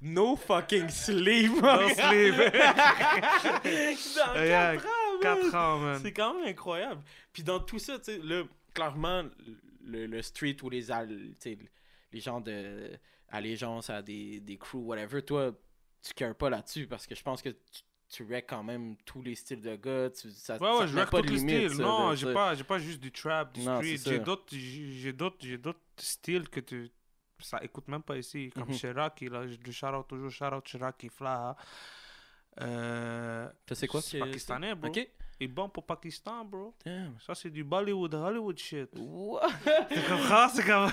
No 0.00 0.36
fucking 0.36 0.88
sleep. 0.88 1.52
No 1.62 1.88
sleep. 1.90 2.34
Dans 4.16 4.34
Yeah, 4.42 4.76
4 4.76 4.86
ans, 4.86 5.12
man. 5.12 5.20
4 5.22 5.54
ans, 5.54 5.78
man. 5.78 5.98
C'est 6.02 6.12
quand 6.12 6.34
même 6.34 6.46
incroyable. 6.48 7.02
Puis 7.32 7.42
dans 7.42 7.60
tout 7.60 7.78
ça, 7.78 7.98
tu 7.98 8.04
sais, 8.04 8.18
là, 8.18 8.42
clairement, 8.74 9.24
le, 9.84 10.06
le 10.06 10.22
street 10.22 10.56
ou 10.62 10.70
les, 10.70 10.86
les 12.12 12.20
gens 12.20 12.40
de 12.40 12.90
allégeance 13.28 13.90
à 13.90 14.02
des, 14.02 14.40
des 14.40 14.56
crews, 14.56 14.84
whatever, 14.86 15.22
toi, 15.22 15.52
tu 16.02 16.14
cares 16.14 16.34
pas 16.34 16.50
là-dessus 16.50 16.86
parce 16.86 17.06
que 17.06 17.14
je 17.14 17.22
pense 17.22 17.42
que 17.42 17.50
tu, 17.50 17.82
tu 18.08 18.26
quand 18.46 18.62
même 18.62 18.96
tous 19.04 19.22
les 19.22 19.34
styles 19.34 19.60
de 19.60 19.76
gars. 19.76 20.10
Tu, 20.10 20.30
ça, 20.30 20.54
Ouais, 20.54 20.58
ça 20.58 20.74
ouais, 20.78 20.86
te 20.86 20.86
je 20.90 20.94
pas 20.96 21.22
tous 21.22 21.22
les 21.28 21.38
styles. 21.38 21.70
ça, 21.70 21.82
Non, 21.82 22.14
j'ai 22.14 22.32
pas, 22.32 22.56
pas 22.56 22.78
juste 22.78 23.00
du 23.00 23.12
trap, 23.12 23.52
du 23.54 23.62
Non, 23.62 23.76
street. 23.76 23.96
J'ai 24.04 24.18
ça. 24.18 24.18
d'autres, 24.18 24.46
j'ai 24.56 25.12
d'autres, 25.12 25.36
j'ai 25.40 25.58
d'autres 25.58 25.80
styles 25.96 26.48
que 26.48 26.60
tu, 26.60 26.90
ça 27.38 27.62
écoute 27.62 27.88
même 27.88 28.02
pas 28.02 28.16
ici. 28.16 28.50
Comme. 28.50 28.72
Cheraki, 28.72 29.28
là, 29.28 29.46
je 29.46 29.56
le 29.64 29.72
shout 29.72 29.86
out 29.86 30.06
toujours, 30.08 30.30
shout 30.30 30.44
out 30.46 30.66
Cheraki, 30.66 31.08
Flaha. 31.08 31.56
Euh, 32.60 33.48
Ça, 33.68 33.74
c'est 33.74 33.86
quoi 33.86 34.02
C'est 34.02 34.18
pakistanais, 34.18 34.74
bro. 34.74 34.90
Ok. 34.90 35.08
Il 35.40 35.44
est 35.44 35.48
bon 35.48 35.70
pour 35.70 35.86
Pakistan, 35.86 36.44
bro. 36.44 36.74
Damn. 36.84 37.14
Ça, 37.18 37.34
c'est 37.34 37.48
du 37.48 37.64
Bollywood, 37.64 38.14
Hollywood 38.14 38.58
shit. 38.58 38.90
What? 38.98 39.48
Tu 39.90 40.00
comprends? 40.02 40.48
C'est 40.54 40.64
comme... 40.66 40.90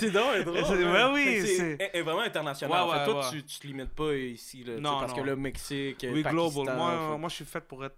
C'est 0.00 0.10
donc 0.10 0.44
drôle. 0.44 0.64
C'est- 0.66 0.84
ouais, 0.84 1.12
oui, 1.12 1.24
c'est 1.40 1.46
c'est- 1.46 1.70
est- 1.80 1.90
est 1.98 2.02
vraiment 2.02 2.22
international. 2.22 2.72
Ouais, 2.72 2.78
en 2.78 2.90
fait, 2.92 2.98
ouais, 2.98 3.04
toi, 3.06 3.24
ouais. 3.24 3.30
tu, 3.30 3.44
tu 3.44 3.58
te 3.60 3.66
limites 3.68 3.94
pas 3.94 4.14
ici, 4.16 4.64
là, 4.64 4.78
Non, 4.80 4.98
parce 4.98 5.12
que 5.12 5.20
le 5.20 5.36
Mexique, 5.36 6.04
Oui, 6.10 6.22
Pakistan, 6.24 6.50
global. 6.50 6.76
Moi, 6.76 7.18
moi, 7.18 7.28
je 7.28 7.34
suis 7.36 7.44
fait 7.44 7.60
pour 7.60 7.84
être 7.84 7.96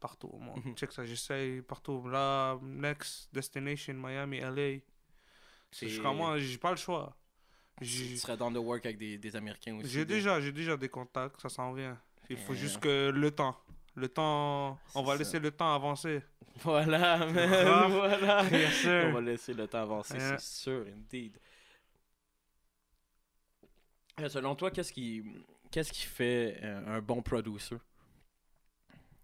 partout. 0.00 0.32
Moi. 0.40 0.54
Mhm. 0.64 0.74
Check 0.74 0.90
ça, 0.92 1.04
j'essaye 1.04 1.62
partout. 1.62 2.08
Là, 2.08 2.58
next 2.62 3.28
destination, 3.32 3.94
Miami, 3.94 4.40
LA. 4.40 4.80
C'est- 5.70 5.88
Je 5.88 6.02
comment, 6.02 6.36
j'ai 6.38 6.58
pas 6.58 6.70
le 6.72 6.76
choix. 6.76 7.16
tu 7.80 8.16
serais 8.18 8.36
dans 8.36 8.50
the 8.52 8.56
work 8.56 8.84
avec 8.84 8.98
des, 8.98 9.16
des 9.18 9.36
Américains 9.36 9.76
aussi. 9.78 9.88
j'ai 9.90 10.04
déjà, 10.04 10.40
j'ai 10.40 10.50
déjà 10.52 10.76
des 10.76 10.88
contacts, 10.88 11.40
ça 11.40 11.48
s'en 11.48 11.72
vient. 11.72 11.96
Il 12.28 12.36
faut 12.36 12.54
juste 12.54 12.80
que 12.80 13.10
le 13.14 13.30
temps. 13.30 13.56
Le 13.96 14.08
temps, 14.08 14.78
on 14.94 15.02
va 15.02 15.12
ça. 15.14 15.18
laisser 15.18 15.38
le 15.40 15.50
temps 15.50 15.74
avancer. 15.74 16.22
Voilà, 16.62 17.18
man, 17.26 17.90
voilà. 17.90 18.44
Yes, 18.50 18.74
sir. 18.82 19.06
On 19.08 19.12
va 19.14 19.20
laisser 19.22 19.54
le 19.54 19.66
temps 19.66 19.82
avancer, 19.82 20.16
Yeah. 20.16 20.38
c'est 20.38 20.62
sûr, 20.62 20.86
indeed. 20.86 21.38
Euh, 24.20 24.28
Selon 24.28 24.54
toi, 24.54 24.70
qu'est-ce 24.70 24.92
qui, 24.92 25.22
qu'est-ce 25.70 25.92
qui 25.92 26.02
fait 26.04 26.58
euh, 26.62 26.96
un 26.96 27.00
bon 27.00 27.22
producer? 27.22 27.76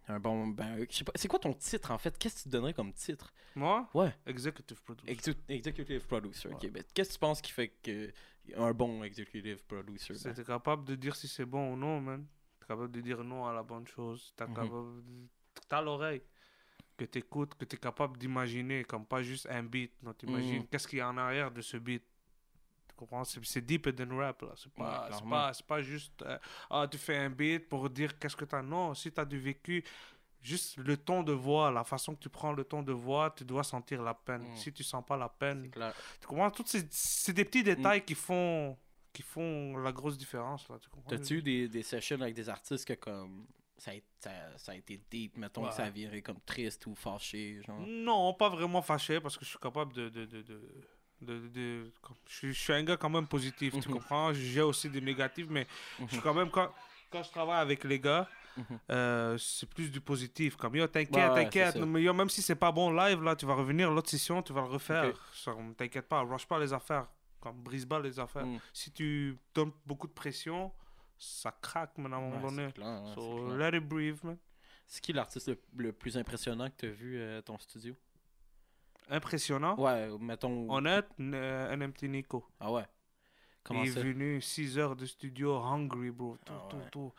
Un 0.09 0.19
bon, 0.21 0.49
ben, 0.49 0.79
euh, 0.81 0.87
je 0.91 0.97
sais 0.97 1.05
pas, 1.05 1.12
c'est 1.14 1.29
quoi 1.29 1.38
ton 1.38 1.52
titre 1.55 1.91
en 1.91 1.99
fait? 1.99 2.19
Qu'est-ce 2.19 2.38
que 2.38 2.43
tu 2.45 2.49
donnerais 2.49 2.75
comme 2.75 2.93
titre? 2.93 3.33
Moi, 3.55 3.88
Ouais. 3.95 4.12
executive 4.26 4.83
producer. 4.83 5.11
Exec- 5.12 5.38
executive 5.49 6.07
producer, 6.07 6.49
ok. 6.49 6.71
Ben, 6.71 6.83
qu'est-ce 6.93 7.11
que 7.11 7.14
tu 7.14 7.19
penses 7.21 7.41
qui 7.41 7.52
fait 7.52 7.69
que 7.83 8.12
un 8.57 8.73
bon 8.73 9.02
executive 9.05 9.62
producer? 9.64 10.14
C'est 10.14 10.35
ben? 10.37 10.45
capable 10.45 10.85
de 10.85 10.95
dire 10.97 11.14
si 11.17 11.29
c'est 11.29 11.45
bon 11.47 11.73
ou 11.73 11.76
non, 11.76 12.00
man. 12.00 12.26
Capable 12.73 12.91
de 12.93 13.00
dire 13.02 13.23
non 13.23 13.47
à 13.47 13.52
la 13.52 13.62
bonne 13.62 13.87
chose. 13.87 14.33
Mhm. 14.41 14.47
capable 14.47 15.02
de- 15.05 15.29
T'as 15.69 15.83
l'oreille. 15.83 16.23
Que 16.97 17.05
t'écoutes, 17.05 17.55
que 17.55 17.64
t'es 17.67 17.76
capable 17.76 18.17
d'imaginer, 18.19 18.85
comme 18.85 19.05
pas 19.05 19.23
juste 19.23 19.47
un 19.50 19.62
beat. 19.62 19.93
Non, 20.02 20.12
t'imagines 20.14 20.61
Mhm. 20.61 20.67
qu'est-ce 20.69 20.87
qu'il 20.88 20.99
y 20.99 21.02
a 21.02 21.09
en 21.09 21.17
arrière 21.19 21.50
de 21.50 21.61
ce 21.61 21.76
beat. 21.76 22.02
Tu 22.88 22.95
comprends? 22.97 23.25
C'est 23.25 23.45
c'est 23.45 23.61
deeper 23.61 23.93
than 23.95 24.17
rap, 24.17 24.41
là. 24.43 24.52
C'est 24.57 24.73
pas, 24.73 25.05
Ouais, 25.09 25.17
c'est 25.17 25.29
pas, 25.29 25.52
c'est 25.55 25.67
pas 25.67 25.83
juste, 25.83 26.23
euh, 26.23 26.38
ah, 26.71 26.87
tu 26.91 26.99
fais 26.99 27.17
un 27.19 27.31
beat 27.31 27.69
pour 27.69 27.88
dire 27.91 28.19
qu'est-ce 28.19 28.37
que 28.37 28.45
t'as. 28.47 28.62
Non, 28.62 28.95
si 28.95 29.11
t'as 29.12 29.25
du 29.25 29.38
vécu, 29.38 29.85
juste 30.41 30.76
le 30.79 30.97
ton 30.97 31.23
de 31.23 31.33
voix, 31.33 31.71
la 31.71 31.85
façon 31.85 32.14
que 32.14 32.21
tu 32.21 32.29
prends 32.29 32.52
le 32.52 32.64
ton 32.64 32.83
de 32.83 32.93
voix, 32.93 33.31
tu 33.37 33.45
dois 33.45 33.64
sentir 33.64 34.02
la 34.02 34.14
peine. 34.14 34.43
Mhm. 34.49 34.57
Si 34.57 34.73
tu 34.73 34.83
sens 34.83 35.05
pas 35.05 35.17
la 35.17 35.29
peine, 35.29 35.71
C'est 35.75 35.93
tu 36.21 36.26
comprends? 36.26 36.50
Toutes 36.50 36.69
ces, 36.69 36.87
c'est 36.91 37.33
des 37.35 37.45
petits 37.45 37.62
détails 37.64 38.05
qui 38.05 38.14
font 38.14 38.76
qui 39.12 39.23
font 39.23 39.76
la 39.76 39.92
grosse 39.92 40.16
différence 40.19 40.69
là? 40.69 40.76
T'as-tu 41.09 41.39
eu 41.39 41.43
des, 41.43 41.69
des 41.69 41.82
sessions 41.82 42.21
avec 42.21 42.34
des 42.34 42.49
artistes 42.49 42.87
que 42.87 42.95
comme 42.95 43.47
ça 43.76 43.91
a, 43.91 43.95
ça, 44.21 44.30
ça 44.58 44.73
a 44.73 44.75
été 44.75 45.00
deep, 45.10 45.37
mettons 45.37 45.67
que 45.69 45.75
ça 45.75 45.84
a 45.84 45.91
viré 45.91 46.23
comme 46.23 46.41
triste 46.47 46.87
ou 46.87 46.95
fâché, 46.95 47.60
genre? 47.67 47.80
Non, 47.87 48.32
pas 48.34 48.49
vraiment 48.49 48.80
fâché 48.82 49.21
parce 49.21 49.37
que 49.37 49.45
je 49.45 49.50
suis 49.50 49.58
capable 49.58 49.93
de. 49.93 50.08
de, 50.08 50.25
de, 50.26 50.43
de, 51.21 51.49
de- 51.49 51.93
comme- 52.00 52.17
je, 52.28 52.34
suis, 52.34 52.52
je 52.54 52.60
suis 52.60 52.73
un 52.73 52.82
gars 52.84 52.97
quand 52.97 53.10
même 53.10 53.26
positif, 53.26 53.73
tu 53.80 53.89
Mhm. 53.89 53.95
comprends? 53.95 54.32
J'ai 54.32 54.63
aussi 54.63 54.89
des 54.89 55.00
négatifs, 55.00 55.47
mais 55.49 55.67
je 56.00 56.06
suis 56.06 56.17
Mhm. 56.17 56.23
quand 56.23 56.34
même. 56.34 56.50
Quand, 56.50 56.73
quand 57.10 57.23
je 57.23 57.30
travaille 57.30 57.60
avec 57.60 57.84
les 57.84 57.99
gars, 58.00 58.28
Mhm. 58.56 58.78
euh, 58.91 59.39
c'est 59.39 59.69
plus 59.69 59.91
du 59.91 60.00
positif. 60.00 60.56
Comme 60.56 60.76
yo, 60.76 60.87
t'inquiète, 60.87 61.15
Ouais, 61.15 61.28
ouais, 61.28 61.45
t'inquiète. 61.45 61.76
même 61.76 62.28
si 62.28 62.43
c'est 62.43 62.54
pas 62.56 62.71
bon 62.73 62.91
live, 62.93 63.23
là, 63.23 63.34
tu 63.37 63.47
vas 63.47 63.54
revenir 63.54 63.91
l'autre 63.91 64.10
session, 64.10 64.43
tu 64.43 64.52
vas 64.52 64.60
le 64.63 64.67
refaire. 64.69 65.04
Ok. 65.10 65.17
Ça, 65.32 65.54
T'inquiète 65.76 66.08
pas, 66.08 66.21
rush 66.23 66.47
pas 66.47 66.58
les 66.58 66.73
affaires. 66.73 67.06
Comme 67.43 67.61
brise 67.63 67.85
pas 67.85 68.00
les 68.00 68.19
affaires. 68.19 68.47
Mm. 68.47 68.59
Si 68.73 68.91
tu 68.93 69.37
donnes 69.55 69.73
beaucoup 69.85 70.07
de 70.07 70.13
pression, 70.13 70.73
ça 71.19 71.50
craque, 71.61 71.99
man, 71.99 72.13
à 72.15 72.17
un 72.17 72.21
moment 72.21 72.37
Ouais, 72.37 72.50
donné. 72.50 72.67
c'est 72.69 72.73
clair, 72.75 73.02
ouais, 73.02 73.15
So, 73.15 73.57
let 73.57 73.76
it 73.76 73.85
breathe, 73.87 74.23
man. 74.25 74.39
C'est 74.87 75.00
qui 75.02 75.13
l'artiste 75.13 75.49
le, 75.49 75.59
le 75.76 75.93
plus 75.93 76.17
impressionnant 76.17 76.69
que 76.71 76.76
tu 76.78 76.87
as 76.87 76.91
vu 76.93 77.21
à 77.23 77.43
ton 77.43 77.59
studio? 77.59 77.95
Impressionnant? 79.09 79.78
Ouais, 79.78 80.09
mettons. 80.19 80.71
Honnête, 80.73 81.09
euh, 81.21 81.76
NMT 81.76 82.05
Nico. 82.05 82.47
Ah 82.61 82.71
ouais? 82.73 82.85
Comment 83.65 83.83
il 83.85 83.89
est 83.97 84.02
venu 84.02 84.41
6 84.41 84.78
heures 84.78 84.97
de 84.97 85.07
studio, 85.07 85.57
hungry, 85.57 86.11
bro. 86.11 86.37
Tout, 86.45 86.52
Ah 86.52 86.67
tout, 86.71 86.81
tout. 86.91 87.13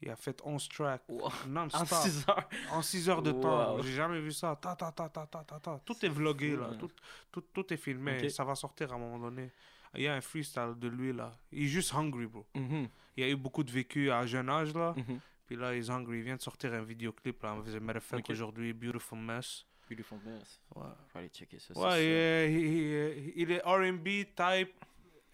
Il 0.00 0.08
a 0.10 0.16
fait 0.16 0.40
11 0.44 0.68
tracks, 0.68 1.02
Wow. 1.08 1.26
En 1.26 1.48
non-stop. 1.48 1.86
6 1.88 2.24
heures. 2.28 2.48
En 2.70 2.82
6 2.82 3.08
heures 3.10 3.22
de 3.22 3.32
temps. 3.32 3.74
Wow. 3.74 3.82
J'ai 3.82 3.94
jamais 3.94 4.20
vu 4.20 4.30
ça. 4.32 4.54
Ta, 4.60 4.76
ta, 4.76 4.92
ta, 4.92 5.08
ta, 5.08 5.26
ta, 5.26 5.42
ta, 5.44 5.58
ta. 5.58 5.80
Tout 5.84 6.04
est 6.04 6.08
vlogué, 6.08 6.56
là. 6.56 6.70
Tout, 6.78 6.90
tout, 7.32 7.40
tout 7.52 7.72
est 7.72 7.76
filmé. 7.76 8.28
Ça 8.28 8.44
va 8.44 8.54
sortir 8.54 8.92
à 8.92 8.94
un 8.94 8.98
moment 8.98 9.18
donné. 9.18 9.50
Il 9.94 10.02
y 10.02 10.06
a 10.06 10.14
un 10.14 10.20
freestyle 10.20 10.74
de 10.76 10.86
lui, 10.88 11.12
là. 11.12 11.36
Il 11.50 11.64
est 11.64 11.66
juste 11.66 11.92
hungry, 11.94 12.26
bro. 12.26 12.46
Mhm, 12.54 12.88
Il 13.16 13.24
a 13.24 13.28
eu 13.28 13.36
beaucoup 13.36 13.64
de 13.64 13.70
vécu 13.72 14.10
à 14.10 14.18
un 14.18 14.26
jeune 14.26 14.48
âge, 14.50 14.72
là. 14.74 14.94
mhm. 14.96 15.18
Puis 15.46 15.56
là, 15.56 15.74
il 15.74 15.78
est 15.82 15.90
hungry. 15.90 16.18
Il 16.18 16.24
vient 16.24 16.36
de 16.36 16.42
sortir 16.42 16.72
un 16.74 16.82
vidéoclip, 16.82 17.42
là. 17.42 17.56
As 17.66 17.74
a 17.74 17.80
matter 17.80 17.96
of 17.98 18.04
fact, 18.04 18.24
Ok. 18.26 18.30
aujourd'hui, 18.30 18.72
Beautiful 18.74 19.18
Mess. 19.18 19.64
Beautiful 19.88 20.18
Mess. 20.24 20.60
Ouais. 20.76 20.82
Faut 21.08 21.18
aller 21.18 21.28
checker 21.30 21.58
ça. 21.58 21.72
Ouais, 21.76 22.04
il 22.04 22.10
est- 22.10 23.32
il, 23.34 23.60
R&B 23.64 24.26
type, 24.36 24.74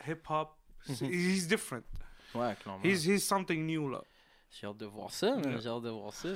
hip-hop. 0.07 0.57
C'est- 0.87 1.05
Mhm. 1.05 1.13
He's 1.13 1.47
different. 1.49 1.85
Ouais, 2.35 2.55
clairement. 2.63 2.83
He's, 2.85 3.05
he's 3.05 3.25
something 3.27 3.67
new, 3.67 3.89
là. 3.91 4.01
J'ai 4.61 4.67
hâte 4.67 4.77
de 4.77 4.87
voir 4.87 5.11
ça. 5.11 5.37
J'ai 5.61 5.69
hâte 5.69 5.83
de 5.83 5.91
voir 5.91 6.13
ça. 6.13 6.29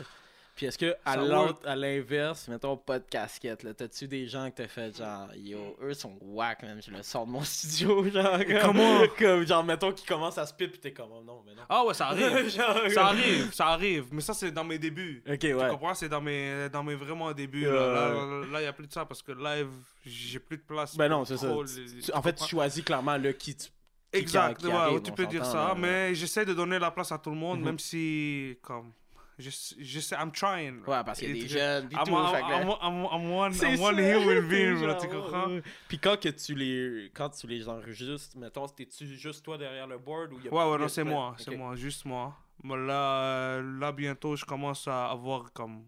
Puis 0.57 0.67
est-ce 0.67 0.77
que 0.77 0.97
à 1.05 1.17
l'autre, 1.17 1.61
à 1.65 1.77
l'inverse, 1.77 2.49
mettons 2.49 2.77
pas 2.77 2.99
de 2.99 3.05
casquette, 3.09 3.63
là, 3.63 3.73
t'as-tu 3.75 4.09
des 4.09 4.27
gens 4.27 4.51
que 4.51 4.57
t'as 4.57 4.67
fait 4.67 4.97
genre 4.97 5.29
yo, 5.37 5.77
eux 5.81 5.95
sont 5.95 6.19
whack 6.21 6.65
même, 6.65 6.83
je 6.83 6.91
le 6.91 7.01
sors 7.05 7.27
de 7.27 7.31
mon 7.31 7.43
studio, 7.45 8.11
genre 8.11 8.39
comme, 8.39 8.61
Comment? 8.63 9.01
comme 9.21 9.47
genre 9.47 9.63
mettons 9.63 9.93
qu'ils 9.93 10.09
commencent 10.09 10.37
à 10.37 10.47
spit 10.47 10.67
pis 10.67 10.81
t'es 10.81 10.93
comme 10.93 11.11
oh, 11.13 11.23
non 11.25 11.45
mais 11.47 11.55
non. 11.55 11.63
Ah 11.69 11.85
ouais, 11.85 11.95
ça 11.95 12.07
arrive. 12.09 12.49
Genre, 12.51 12.91
ça 12.93 13.07
arrive, 13.07 13.53
ça 13.55 13.67
arrive. 13.69 14.07
Mais 14.11 14.21
ça, 14.21 14.35
c'est 14.35 14.51
dans 14.51 14.65
mes 14.65 14.81
débuts. 14.81 15.23
Ok 15.31 15.39
Tu 15.39 15.55
ouais. 15.55 15.69
comprends? 15.69 15.95
C'est 15.95 16.09
dans 16.09 16.21
mes, 16.21 16.69
dans 16.73 16.83
mes 16.83 16.97
vraiment 16.97 17.31
débuts. 17.33 17.67
Là, 17.67 18.11
là, 18.51 18.59
il 18.59 18.63
n'y 18.63 18.67
a 18.67 18.73
plus 18.73 18.89
de 18.89 18.93
ça 18.93 19.05
parce 19.05 19.23
que 19.23 19.31
live, 19.31 19.69
j'ai 20.05 20.41
plus 20.41 20.57
de 20.57 20.63
place. 20.63 20.97
Ben 20.97 21.09
non, 21.09 21.25
c'est 21.25 21.37
ça. 21.37 21.55
Tu- 21.73 21.81
les- 21.85 22.01
tu- 22.03 22.13
en 22.13 22.21
fait, 22.21 22.33
tu 22.33 22.45
choisis 22.49 22.83
clairement 22.83 23.17
le 23.17 23.31
qui 23.31 23.55
tu. 23.55 23.69
Qui- 24.13 24.19
Exact, 24.19 24.61
qui 24.61 24.67
ouais, 24.67 24.73
arrive, 24.73 25.03
tu 25.03 25.13
peux 25.13 25.27
dire 25.27 25.45
ça, 25.45 25.69
là, 25.69 25.75
mais 25.77 26.15
j'essaie 26.15 26.45
de 26.45 26.55
donner 26.55 26.79
la 26.79 26.91
place 26.91 27.13
à 27.13 27.19
tout 27.19 27.31
le 27.31 27.37
monde, 27.37 27.59
Mhm. 27.61 27.65
même 27.65 27.79
si, 27.79 28.57
comme, 28.63 28.93
je, 29.39 29.51
je 29.79 30.01
sais, 30.01 30.17
I'm 30.17 30.33
trying. 30.33 30.79
Ouais, 30.87 31.05
parce 31.05 31.19
qu'il 31.21 31.37
y 31.37 31.41
a 31.41 31.43
des 31.43 31.49
jeunes 31.49 31.89
I'm, 31.93 32.05
tout. 32.05 32.13
I'm, 32.17 32.27
fait 32.35 32.41
que 32.43 32.53
I'm, 32.53 32.69
I'm, 32.83 33.07
I'm 33.13 33.33
one, 33.33 33.53
I'm 33.55 33.81
one 33.81 33.99
here 33.99 34.19
with 34.19 34.45
me, 34.45 34.75
tu 34.99 35.07
ouais, 35.07 35.09
comprends? 35.13 35.47
ouais. 35.49 35.63
Puis 35.89 35.99
quand 35.99 36.19
que 36.19 36.29
tu 36.31 36.55
les 36.55 37.11
quand 37.15 37.29
tu 37.31 37.47
les 37.47 37.69
enregistres, 37.69 38.37
mettons, 38.37 38.67
t'es-tu 38.67 39.07
juste 39.17 39.45
toi 39.45 39.57
derrière 39.57 39.87
le 39.87 39.99
board 39.99 40.33
ou 40.33 40.41
y 40.41 40.49
a 40.49 40.53
Ouais, 40.53 40.71
ouais, 40.73 40.79
non, 40.79 40.89
c'est 40.89 41.05
moi, 41.05 41.37
c'est 41.39 41.55
moi, 41.57 41.77
juste 41.77 42.05
moi. 42.05 42.35
Mais 42.65 42.77
là, 42.77 43.23
euh, 43.23 43.79
là, 43.79 43.93
bientôt, 43.93 44.35
je 44.35 44.45
commence 44.45 44.89
à 44.89 45.11
avoir 45.11 45.53
comme 45.53 45.85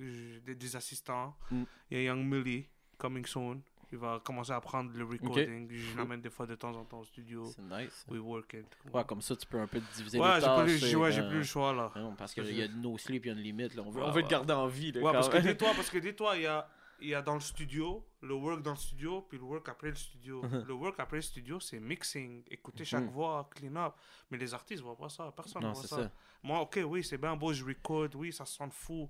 euh, 0.00 0.38
des, 0.46 0.54
des 0.54 0.74
assistants. 0.76 1.36
Mm. 1.50 1.62
Il 1.90 1.98
y 1.98 2.00
a 2.00 2.04
Young 2.04 2.24
Millie, 2.24 2.66
coming 2.96 3.26
soon. 3.26 3.60
Il 3.92 3.98
va 3.98 4.20
commencer 4.24 4.52
à 4.52 4.60
prendre 4.60 4.90
le 4.94 5.04
recording. 5.04 5.68
Je 5.70 5.96
l'amène 5.96 6.20
des 6.20 6.30
fois 6.30 6.46
de 6.46 6.54
temps 6.54 6.74
en 6.74 6.84
temps 6.84 7.00
au 7.00 7.04
studio. 7.04 7.44
C'est 7.44 7.62
nice. 7.62 8.04
We 8.08 8.20
working. 8.20 8.64
Ouais, 8.92 9.04
comme 9.04 9.20
ça 9.22 9.36
tu 9.36 9.46
peux 9.46 9.60
un 9.60 9.66
peu 9.66 9.80
diviser 9.96 10.18
Ouais, 10.18 10.34
les 10.34 10.40
j'ai 10.40 10.80
tâches. 10.90 10.94
ouais, 10.94 11.12
j'ai 11.12 11.22
plus 11.28 11.38
le 11.38 11.42
choix 11.44 11.72
là. 11.72 11.90
Non, 11.96 12.14
parce 12.14 12.34
qu'il 12.34 12.56
y 12.56 12.62
a 12.62 12.68
no 12.68 12.96
sleep, 12.98 13.24
il 13.26 13.28
y 13.28 13.30
a 13.30 13.34
une 13.34 13.40
limite. 13.42 13.74
Là. 13.74 13.82
On 13.86 13.90
veut, 13.90 14.00
Ouais, 14.00 14.08
on 14.08 14.12
veut 14.12 14.22
ouais. 14.22 14.28
garder 14.28 14.52
en 14.54 14.66
vie. 14.66 14.92
Là, 14.92 15.00
Ouais, 15.02 15.12
parce 15.12 15.28
que 15.28 15.36
même. 15.36 15.46
dis-toi, 15.46 15.70
parce 15.76 15.90
que 15.90 15.98
dis-toi, 16.06 16.36
il 16.36 16.42
y 16.42 16.46
a, 16.46 16.68
y 17.00 17.14
a 17.14 17.22
dans 17.22 17.34
le 17.34 17.40
studio, 17.40 18.04
le 18.22 18.34
work 18.34 18.62
dans 18.62 18.70
le 18.72 18.76
studio, 18.76 19.22
puis 19.28 19.36
le 19.38 19.44
work 19.44 19.68
après 19.68 19.88
le 19.90 19.94
studio. 19.96 20.42
Le 20.66 20.72
work 20.74 20.98
après 20.98 21.16
le 21.16 21.22
studio, 21.22 21.60
c'est 21.60 21.78
mixing, 21.80 22.42
écouter 22.50 22.84
chaque 22.84 23.04
Mhm. 23.04 23.10
voix, 23.10 23.48
clean 23.54 23.76
up. 23.76 23.94
Mais 24.30 24.38
les 24.38 24.54
artistes 24.54 24.82
voient 24.82 24.96
pas 24.96 25.08
ça, 25.08 25.30
personne 25.36 25.62
Non, 25.62 25.72
voit 25.72 25.82
ça. 25.82 25.96
ça. 25.96 26.10
Moi, 26.42 26.60
ok, 26.60 26.80
oui, 26.86 27.02
c'est 27.04 27.18
bien 27.18 27.36
beau, 27.36 27.52
je 27.52 27.64
record, 27.64 28.08
oui, 28.14 28.32
ça 28.32 28.44
sonne 28.46 28.70
fou. 28.70 29.08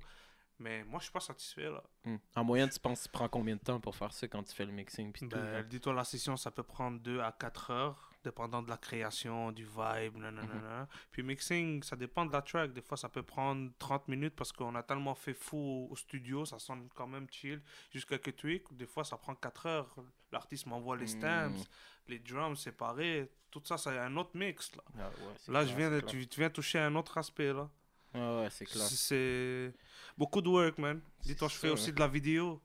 Mais 0.58 0.84
moi, 0.84 0.98
je 1.00 1.04
suis 1.04 1.12
pas 1.12 1.20
satisfait 1.20 1.68
là. 1.70 1.82
Hmm. 2.04 2.16
En 2.36 2.44
moyenne, 2.44 2.68
tu 2.70 2.78
penses 2.78 3.00
que 3.00 3.04
tu 3.04 3.10
prends 3.12 3.28
combien 3.28 3.56
de 3.56 3.60
temps 3.60 3.80
pour 3.80 3.94
faire 3.96 4.12
ça 4.12 4.28
quand 4.28 4.42
tu 4.44 4.54
fais 4.54 4.64
le 4.64 4.72
mixing 4.72 5.12
tout, 5.12 5.26
Ben, 5.26 5.62
dis-toi, 5.64 5.92
la 5.92 6.04
session, 6.04 6.36
ça 6.36 6.50
peut 6.52 6.62
prendre 6.62 7.00
2 7.00 7.20
à 7.20 7.32
4 7.32 7.70
heures. 7.70 8.10
dépendant 8.24 8.62
de 8.62 8.70
la 8.70 8.78
création, 8.78 9.52
du 9.52 9.64
vibe, 9.66 10.16
nanana. 10.16 10.88
Puis 11.10 11.22
mixing, 11.22 11.82
ça 11.82 11.94
dépend 11.94 12.24
de 12.24 12.32
la 12.32 12.40
track. 12.40 12.72
Des 12.72 12.80
fois, 12.80 12.96
ça 12.96 13.10
peut 13.10 13.22
prendre 13.22 13.70
30 13.78 14.08
minutes 14.08 14.34
parce 14.34 14.50
qu'on 14.50 14.74
a 14.76 14.82
tellement 14.82 15.14
fait 15.14 15.34
fou 15.34 15.88
au 15.90 15.94
studio, 15.96 16.46
ça 16.46 16.58
sonne 16.58 16.88
quand 16.94 17.06
même 17.06 17.26
chill. 17.30 17.60
Juste 17.90 18.08
quelques 18.08 18.34
tweaks. 18.36 18.72
Des 18.74 18.86
fois, 18.86 19.04
ça 19.04 19.18
prend 19.18 19.34
4 19.34 19.66
heures. 19.66 19.94
L'artiste 20.32 20.64
m'envoie 20.64 20.96
les 20.96 21.06
stamps, 21.08 21.50
Mm. 21.50 21.64
les 22.08 22.18
drums 22.20 22.56
séparés. 22.58 23.30
Tout 23.50 23.60
ça, 23.64 23.76
c'est 23.76 23.98
un 23.98 24.16
autre 24.16 24.30
mix. 24.34 24.74
Là, 24.74 24.82
Ah 24.98 25.08
ouais, 25.10 25.52
là 25.52 25.60
clair, 25.60 25.66
je 25.66 25.76
viens 25.76 25.90
de, 25.90 26.00
tu, 26.00 26.26
tu 26.26 26.40
viens 26.40 26.48
toucher 26.50 26.78
un 26.78 26.94
autre 26.94 27.18
aspect. 27.18 27.52
là. 27.52 27.68
Ouais, 28.14 28.20
ouais, 28.42 28.48
c'est 28.50 28.64
clair. 28.64 28.86
C'est- 28.86 29.72
beaucoup 30.16 30.40
de 30.40 30.48
work, 30.48 30.78
man. 30.78 31.00
Dis-toi, 31.22 31.48
je 31.48 31.56
fais 31.56 31.70
aussi 31.70 31.92
de 31.92 31.98
la 32.00 32.08
vidéo. 32.08 32.60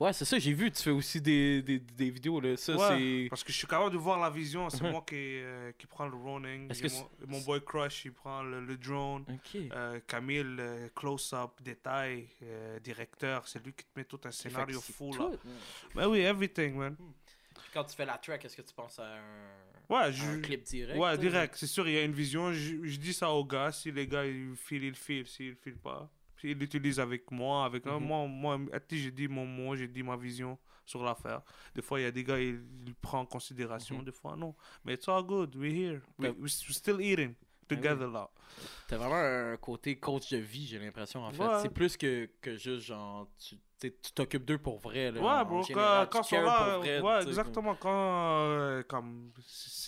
Ouais, 0.00 0.14
c'est 0.14 0.24
ça, 0.24 0.38
j'ai 0.38 0.54
vu, 0.54 0.70
tu 0.72 0.82
fais 0.82 0.90
aussi 0.90 1.20
des, 1.20 1.60
des, 1.60 1.78
des 1.78 2.08
vidéos, 2.08 2.40
là. 2.40 2.56
Ça, 2.56 2.74
Ouais. 2.74 3.26
Parce 3.28 3.44
que 3.44 3.52
je 3.52 3.58
suis 3.58 3.66
capable 3.66 3.92
de 3.92 3.98
voir 3.98 4.18
la 4.18 4.30
vision. 4.30 4.70
C'est 4.70 4.82
Mhm. 4.82 4.92
moi 4.92 5.04
qui, 5.06 5.14
euh, 5.14 5.72
qui 5.76 5.86
prend 5.86 6.06
le 6.08 6.16
running. 6.16 6.68
Que 6.68 7.26
mon, 7.26 7.38
boy 7.42 7.62
Crush, 7.62 8.06
il 8.06 8.12
prend 8.12 8.42
le, 8.42 8.64
le 8.64 8.78
drone. 8.78 9.26
Euh, 9.54 10.00
Camille, 10.06 10.56
euh, 10.58 10.88
close-up, 10.96 11.50
détail, 11.60 12.28
directeur. 12.82 13.46
C'est 13.46 13.62
lui 13.62 13.74
qui 13.74 13.84
te 13.84 13.90
met 13.94 14.04
tout 14.04 14.20
un 14.24 14.30
scénario 14.30 14.80
fou, 14.80 15.10
tout. 15.12 15.18
là. 15.22 15.30
Ben 15.94 16.08
oui, 16.08 16.20
everything, 16.20 16.76
man. 16.76 16.96
Quand 17.72 17.84
tu 17.84 17.94
fais 17.96 18.04
la 18.06 18.18
track, 18.18 18.44
est-ce 18.44 18.56
que 18.56 18.62
tu 18.62 18.74
penses 18.74 18.98
à 18.98 19.16
un, 19.16 19.20
Ouais, 19.88 19.98
un 20.04 20.10
je... 20.10 20.40
clip 20.40 20.62
direct 20.64 20.98
Ouais, 20.98 21.16
direct. 21.18 21.54
C'est 21.56 21.66
sûr, 21.66 21.86
il 21.88 21.94
y 21.94 21.98
a 21.98 22.02
une 22.04 22.12
vision. 22.12 22.52
Je, 22.52 22.84
je 22.84 22.96
dis 22.98 23.12
ça 23.12 23.30
aux 23.30 23.44
gars. 23.44 23.70
Si 23.72 23.90
les 23.92 24.06
gars, 24.06 24.24
ils 24.26 24.54
filent, 24.56 24.84
ils 24.84 24.94
filent. 24.94 25.26
S'ils 25.26 25.54
filent 25.56 25.78
pas, 25.78 26.10
s'ils 26.40 26.56
l'utilisent 26.58 27.00
avec 27.00 27.30
moi, 27.30 27.64
avec 27.64 27.86
un- 27.86 27.98
Mhm. 28.00 28.06
moi, 28.06 28.26
moi, 28.26 28.58
j'ai 28.90 29.10
dit 29.10 29.28
mon 29.28 29.46
mot, 29.46 29.76
j'ai 29.76 29.88
dit 29.88 30.02
ma 30.02 30.16
vision 30.16 30.58
sur 30.86 31.02
l'affaire. 31.04 31.42
Des 31.74 31.82
fois, 31.82 32.00
il 32.00 32.04
y 32.04 32.06
a 32.06 32.10
des 32.10 32.24
gars, 32.24 32.38
ils, 32.40 32.60
ils 32.86 32.94
prennent 32.94 33.20
en 33.20 33.26
considération. 33.26 33.98
Mhm. 33.98 34.04
Des 34.04 34.12
fois, 34.12 34.36
non. 34.36 34.54
Mais 34.84 34.94
it's 34.94 35.08
all 35.08 35.22
good. 35.24 35.54
We're 35.56 35.72
here. 35.74 36.00
We, 36.18 36.30
we're 36.38 36.48
still 36.48 37.00
eating 37.00 37.34
together, 37.76 38.08
là. 38.10 38.30
T'as 38.88 38.96
vraiment 38.96 39.14
un 39.16 39.56
côté 39.56 39.96
coach 39.98 40.30
de 40.30 40.38
vie, 40.38 40.66
j'ai 40.66 40.78
l'impression, 40.78 41.24
en 41.24 41.30
fait. 41.32 41.42
Ouais. 41.42 41.58
C'est 41.62 41.68
plus 41.72 41.96
que, 41.96 42.28
que 42.42 42.56
juste, 42.56 42.86
genre, 42.86 43.28
tu 43.38 43.56
t'occupes 44.14 44.44
d'eux 44.44 44.58
pour 44.58 44.78
vrai, 44.78 45.10
là. 45.10 45.20
Ouais, 45.20 45.26
en 45.28 45.44
bro, 45.44 45.62
général. 45.62 46.08
quand, 46.10 46.20
ils 46.20 46.28
sont 46.36 46.42
là, 46.42 46.78
vrai, 46.78 47.00
ouais, 47.00 47.22
exactement, 47.22 47.74
quand, 47.76 48.48
euh, 48.50 48.82
comme, 48.82 49.30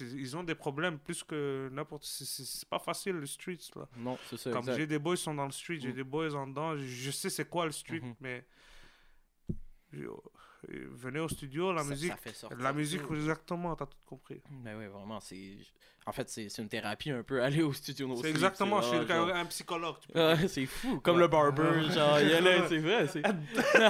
ils 0.00 0.36
ont 0.36 0.42
des 0.44 0.54
problèmes 0.54 0.98
plus 0.98 1.22
que 1.24 1.68
n'importe, 1.72 2.04
c'est- 2.04 2.64
pas 2.68 2.78
facile, 2.78 3.12
le 3.16 3.26
là. 3.76 3.86
comme- 3.92 4.02
Non, 4.04 4.18
c'est 4.30 4.36
ça, 4.38 4.50
Comme 4.50 4.72
j'ai 4.74 4.86
des 4.86 4.98
boys 4.98 5.16
qui 5.16 5.22
sont 5.22 5.34
dans 5.34 5.44
le 5.46 5.52
street, 5.52 5.78
j'ai 5.80 5.88
Mm. 5.92 5.94
des 5.94 6.04
boys 6.04 6.34
en 6.34 6.46
dedans, 6.46 6.76
je, 6.76 7.10
sais 7.10 7.28
c'est 7.28 7.48
quoi 7.48 7.66
le 7.66 7.72
street, 7.72 8.00
Mhm. 8.00 8.14
mais 8.20 8.44
venez 10.68 11.20
au 11.20 11.28
studio, 11.28 11.72
la 11.72 11.82
Ça- 11.82 11.90
musique, 11.90 12.10
ça 12.10 12.16
fait 12.16 12.34
sortir 12.34 12.58
la 12.58 12.72
musique, 12.72 13.02
tout. 13.06 13.14
exactement, 13.14 13.74
t'as 13.76 13.86
tout 13.86 13.96
compris. 14.06 14.40
Ben 14.50 14.76
oui, 14.78 14.86
vraiment, 14.86 15.20
c'est... 15.20 15.56
En 16.04 16.10
fait, 16.10 16.28
c'est 16.28 16.48
une 16.58 16.68
thérapie 16.68 17.10
un 17.12 17.22
peu, 17.22 17.40
aller 17.44 17.62
au 17.62 17.72
studio 17.72 18.08
no 18.08 18.16
C'est 18.20 18.30
exactement, 18.30 18.80
je 18.82 18.88
suis 18.88 18.96
un, 18.96 19.06
genre- 19.06 19.28
un 19.36 19.44
psychologue. 19.46 19.96
c'est 20.48 20.66
fou, 20.66 21.00
comme 21.00 21.16
Ouais. 21.16 21.22
le 21.22 21.28
barber, 21.28 21.62
genre, 21.94 22.20
il 22.20 22.28
y 22.28 22.32
a 22.34 22.40
là, 22.40 22.68
c'est 22.68 22.78
vrai, 22.78 23.06
c'est... 23.08 23.22
dire. 23.22 23.34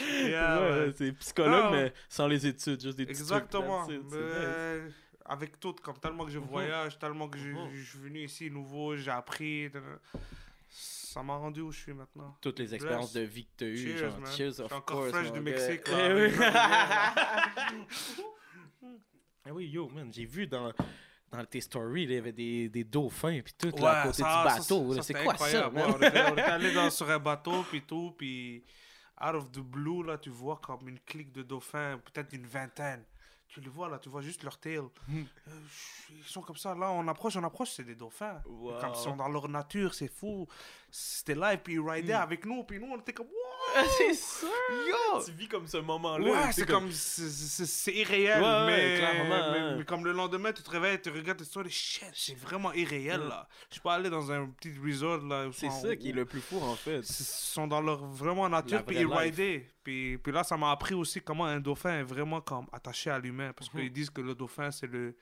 Yeah, 0.00 0.60
Ouais, 0.60 0.70
ouais. 0.70 0.86
ouais, 0.86 0.92
c'est 0.96 1.12
psychologue, 1.12 1.72
mais 1.72 1.92
sans 2.08 2.26
les 2.26 2.46
études, 2.46 2.80
juste 2.80 2.96
des 2.98 3.04
trucs, 3.06 3.16
Exactement. 3.16 3.86
mais 3.86 4.80
avec 5.26 5.58
tout, 5.60 5.74
comme 5.82 5.98
tellement 5.98 6.24
que 6.24 6.30
je 6.32 6.38
Mhm. 6.38 6.46
voyage, 6.46 6.98
tellement 6.98 7.28
que 7.28 7.38
je, 7.38 7.48
Mhm. 7.48 7.70
je 7.72 7.82
suis 7.82 7.98
venu 7.98 8.20
ici 8.24 8.50
nouveau, 8.50 8.96
j'ai 8.96 9.10
appris. 9.10 9.70
Ça 11.14 11.22
m'a 11.22 11.36
rendu 11.36 11.60
où 11.60 11.70
je 11.70 11.78
suis 11.78 11.92
maintenant. 11.94 12.36
Toutes 12.40 12.58
les 12.58 12.74
expériences 12.74 13.12
de 13.12 13.20
vie 13.20 13.44
que 13.44 13.50
t'as 13.58 13.66
eues, 13.66 13.76
Cheers, 13.76 14.10
genre, 14.10 14.18
man. 14.20 14.32
cheers, 14.32 14.52
Je 14.54 14.62
of 14.62 14.66
suis 14.66 14.74
encore 14.74 14.96
course, 14.98 15.10
fresh 15.10 15.32
du. 15.32 15.38
Mexique, 15.40 15.82
Eh 15.86 15.90
là, 15.92 17.14
Ah 19.46 19.52
oui, 19.52 19.66
yo, 19.68 19.88
man, 19.90 20.10
j'ai 20.12 20.24
vu 20.24 20.46
dans, 20.46 20.72
dans 21.30 21.44
tes 21.44 21.60
stories, 21.60 22.06
là, 22.06 22.12
il 22.12 22.16
y 22.16 22.18
avait 22.18 22.32
des, 22.32 22.68
des 22.68 22.82
dauphins 22.84 23.40
puis 23.42 23.52
tout, 23.56 23.70
là, 23.76 23.82
Ouais, 23.82 23.86
à 23.98 24.02
côté 24.06 24.22
ça- 24.22 24.42
du 24.42 24.58
bateau. 24.58 24.94
là. 24.94 25.02
C'est 25.02 25.14
quoi 25.14 25.36
ça, 25.36 25.66
incroyable. 25.66 25.74
man? 25.76 25.84
Ouais, 25.86 25.92
on, 25.94 25.98
était, 26.08 26.22
on 26.22 26.32
était 26.32 26.40
allé 26.42 26.72
dans, 26.74 26.90
sur 26.90 27.10
un 27.10 27.18
bateau, 27.18 27.62
puis 27.70 27.82
tout, 27.82 28.14
puis 28.16 28.64
out 29.22 29.34
of 29.34 29.52
the 29.52 29.60
blue, 29.60 30.02
là, 30.02 30.18
tu 30.18 30.30
vois 30.30 30.58
comme 30.62 30.88
une 30.88 30.98
clique 31.00 31.30
de 31.32 31.42
dauphins, 31.42 32.00
peut-être 32.12 32.32
une 32.32 32.46
vingtaine. 32.46 33.04
Tu 33.48 33.60
les 33.60 33.68
vois, 33.68 33.88
là, 33.88 33.98
tu 34.00 34.08
vois 34.08 34.20
juste 34.20 34.42
leur 34.42 34.58
tail. 34.58 34.80
Hmm. 35.06 35.22
Euh, 35.48 35.60
ils 36.10 36.24
sont 36.24 36.42
comme 36.42 36.56
ça, 36.56 36.74
là, 36.74 36.90
on 36.90 37.06
approche, 37.06 37.36
on 37.36 37.44
approche, 37.44 37.70
c'est 37.70 37.84
des 37.84 37.94
dauphins. 37.94 38.42
Wow. 38.46 38.80
Comme 38.80 38.90
ils 38.90 38.96
sont 38.96 39.14
dans 39.16 39.28
leur 39.28 39.48
nature, 39.48 39.94
c'est 39.94 40.08
fou. 40.08 40.48
C'était 40.90 41.36
là, 41.36 41.54
et 41.54 41.58
puis 41.58 41.74
ils 41.74 41.80
ridaient 41.80 42.14
Hmm. 42.16 42.22
avec 42.22 42.44
nous, 42.46 42.64
puis 42.64 42.80
nous, 42.80 42.88
on 42.92 42.98
était 42.98 43.12
comme! 43.12 43.28
c'est 43.98 44.14
sûr! 44.14 44.48
Yo! 44.88 45.22
Tu 45.24 45.32
vis 45.32 45.48
comme 45.48 45.66
ce 45.66 45.78
moment-là. 45.78 46.24
Ouais, 46.30 46.52
c'est 46.52 46.66
comme, 46.66 46.90
c'est- 46.92 47.92
irréel, 47.92 48.40
Ouais, 48.42 48.48
ouais, 48.48 48.66
mais, 48.66 48.98
clairement, 48.98 49.50
mais, 49.52 49.58
hein. 49.58 49.74
mais 49.78 49.84
comme 49.84 50.04
le 50.04 50.12
lendemain, 50.12 50.52
tu 50.52 50.62
te 50.62 50.70
réveilles, 50.70 51.00
tu 51.00 51.10
regardes 51.10 51.38
tes 51.38 51.44
stories, 51.44 51.70
shit, 51.70 52.04
c'est 52.14 52.36
vraiment 52.38 52.72
irréel, 52.72 53.20
Ouais. 53.20 53.28
là. 53.28 53.48
Je 53.72 53.80
peux 53.80 53.88
aller 53.88 54.10
dans 54.10 54.30
un 54.30 54.46
petit 54.46 54.72
resort, 54.84 55.18
là. 55.24 55.48
C'est 55.52 55.66
où- 55.68 55.82
ça 55.82 55.96
qui 55.96 56.10
est 56.10 56.12
le 56.12 56.24
plus 56.24 56.40
fou, 56.40 56.58
en 56.62 56.74
fait. 56.76 56.98
ils 57.00 57.04
sont 57.24 57.66
dans 57.66 57.80
leur 57.80 58.04
vraiment 58.04 58.48
nature, 58.48 58.84
puis 58.84 58.96
ils 58.98 59.06
ridaient. 59.06 59.66
Puis, 59.82 60.16
puis 60.18 60.32
là, 60.32 60.42
ça 60.44 60.56
m'a 60.56 60.70
appris 60.70 60.94
aussi 60.94 61.20
comment 61.20 61.44
un 61.44 61.60
dauphin 61.60 62.00
est 62.00 62.04
vraiment 62.04 62.40
comme 62.40 62.66
attaché 62.72 63.10
à 63.10 63.18
l'humain. 63.18 63.52
Parce 63.54 63.72
Mhm. 63.72 63.80
qu'ils 63.80 63.92
disent 63.92 64.10
que 64.10 64.22
le 64.22 64.34
dauphin, 64.34 64.70
c'est 64.70 64.86
le, 64.86 65.14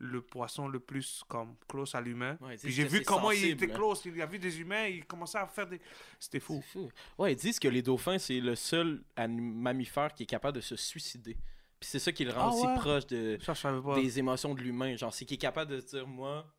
le 0.00 0.22
poisson 0.22 0.68
le 0.68 0.78
plus 0.80 1.22
comme 1.28 1.56
close 1.68 1.94
à 1.94 2.00
l'humain. 2.00 2.38
Ouais, 2.40 2.56
puis 2.56 2.72
j'ai 2.72 2.84
vu 2.84 2.98
c'est 2.98 3.04
comment 3.04 3.30
il 3.32 3.44
était 3.46 3.70
hein. 3.70 3.74
close. 3.74 4.00
Il 4.04 4.20
a 4.22 4.26
vu 4.26 4.38
des 4.38 4.60
humains, 4.60 4.86
il 4.86 5.04
commençait 5.04 5.38
à 5.38 5.46
faire 5.46 5.66
des. 5.66 5.80
C'était 6.20 6.40
fou. 6.40 6.60
C'est 6.64 6.72
fou. 6.72 6.90
Ouais, 7.18 7.32
ils 7.32 7.36
disent 7.36 7.58
que 7.58 7.68
les 7.68 7.82
dauphins, 7.82 8.18
c'est 8.18 8.40
le 8.40 8.54
seul 8.54 9.02
mammifère 9.16 10.12
qui 10.14 10.22
est 10.22 10.26
capable 10.26 10.56
de 10.56 10.60
se 10.62 10.76
suicider. 10.76 11.34
Puis 11.80 11.88
c'est 11.90 11.98
ça 11.98 12.12
qui 12.12 12.24
le 12.24 12.32
rend 12.32 12.50
Ah 12.50 12.54
aussi 12.54 12.66
ouais? 12.66 12.74
proche 12.76 13.06
de, 13.06 13.38
Ça, 13.40 13.54
des 13.96 14.18
émotions 14.18 14.54
de 14.54 14.60
l'humain. 14.60 14.96
Genre, 14.96 15.12
c'est 15.12 15.24
qu'il 15.24 15.34
est 15.34 15.38
capable 15.38 15.70
de 15.72 15.80
dire, 15.80 16.06
moi, 16.08 16.52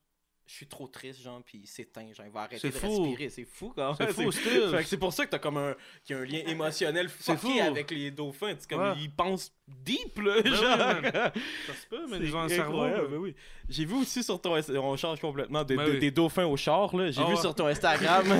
je 0.45 0.53
suis 0.53 0.67
trop 0.67 0.87
triste, 0.87 1.21
genre, 1.21 1.43
puis 1.43 1.59
il 1.59 1.67
s'éteint, 1.67 2.11
genre, 2.13 2.25
il 2.25 2.31
va 2.31 2.41
arrêter 2.43 2.67
de 2.69 2.73
C'est 2.73 2.79
fou. 2.79 3.03
respirer. 3.03 3.29
C'est 3.29 3.45
fou, 3.45 3.73
quand 3.75 3.95
C'est 3.95 4.05
même. 4.17 4.31
fou. 4.31 4.31
Fait 4.71 4.83
que 4.83 4.89
c'est 4.89 4.97
pour 4.97 5.11
ça 5.13 5.25
que 5.25 5.31
t'as 5.31 5.39
comme 5.39 5.57
un, 5.57 5.75
y 6.09 6.13
a 6.13 6.19
un 6.19 6.25
lien 6.25 6.39
émotionnel 6.47 7.09
C'est 7.19 7.35
fou. 7.37 7.51
avec 7.61 7.91
les 7.91 8.11
dauphins. 8.11 8.55
C'est 8.57 8.69
comme, 8.69 8.81
Ouais. 8.81 8.93
ils 8.97 9.11
pensent 9.11 9.53
deep, 9.85 10.19
là, 10.19 10.41
Ben 10.43 10.53
genre. 10.53 10.67
Ça 11.67 11.73
se 11.73 11.87
peut, 11.89 12.05
mais 12.09 12.17
ils 12.19 12.35
ont 12.35 12.39
un 12.41 12.49
cerveau. 12.49 12.81
ben 12.83 13.17
oui. 13.17 13.35
J'ai 13.67 13.85
vu 13.85 13.95
aussi 13.95 14.23
sur 14.23 14.39
ton 14.41 14.55
on 14.75 14.97
change 14.97 15.19
complètement 15.19 15.63
de- 15.63 15.75
Ben 15.75 15.85
de- 15.85 15.91
oui. 15.91 15.99
des 15.99 16.11
dauphins 16.11 16.45
au 16.45 16.57
char 16.57 16.95
là. 16.95 17.11
J'ai 17.11 17.21
Ah 17.25 17.29
vu 17.29 17.37
sur 17.37 17.53
ton 17.55 17.67
Instagram. 17.67 18.25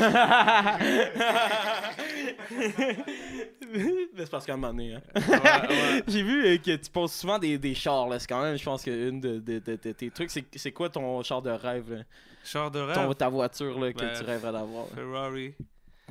Mais 3.72 4.24
c'est 4.26 4.30
parce 4.32 4.46
qu'à 4.46 4.54
un 4.54 4.58
moment 4.58 4.74
donné, 4.74 4.96
hein. 4.96 5.02
Ouais, 5.16 5.22
ouais. 5.70 6.04
J'ai 6.08 6.24
vu 6.24 6.46
euh, 6.46 6.58
que 6.58 6.76
tu 6.76 6.90
poses 6.92 7.12
souvent 7.12 7.38
des, 7.38 7.58
des 7.58 7.76
chars 7.76 8.08
là. 8.08 8.20
C'est 8.20 8.28
quand 8.28 8.42
même, 8.42 8.58
je 8.58 8.64
pense 8.64 8.84
que 8.84 9.10
une 9.10 9.20
de, 9.22 9.40
de- 9.40 9.60
de- 9.60 9.76
de 9.82 9.92
tes 9.92 10.10
trucs, 10.10 10.32
c'est 10.56 10.72
quoi 10.72 10.90
ton 10.90 11.22
char 11.24 11.42
de 11.42 11.52
rêve, 11.52 11.92
là? 11.94 12.04
Char 12.44 12.72
de 12.72 12.80
Ton, 12.94 13.08
rêve? 13.08 13.16
ta 13.16 13.30
voiture 13.30 13.80
là, 13.80 13.94
que 13.94 14.00
Ben, 14.00 14.14
tu 14.18 14.24
rêverais 14.24 14.52
d'avoir. 14.54 14.88
Ferrari. 14.88 15.54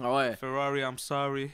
Ah 0.01 0.15
ouais. 0.15 0.37
Ferrari, 0.37 0.81
I'm 0.81 0.99
sorry. 0.99 1.51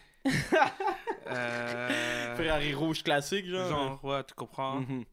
Euh, 1.27 2.37
Ferrari 2.37 2.75
rouge 2.75 3.03
classique, 3.03 3.47
genre. 3.47 3.69
genre, 3.69 4.05
ouais, 4.05 4.23
tu 4.25 4.35
comprends. 4.35 4.81
Mhm. 4.81 5.05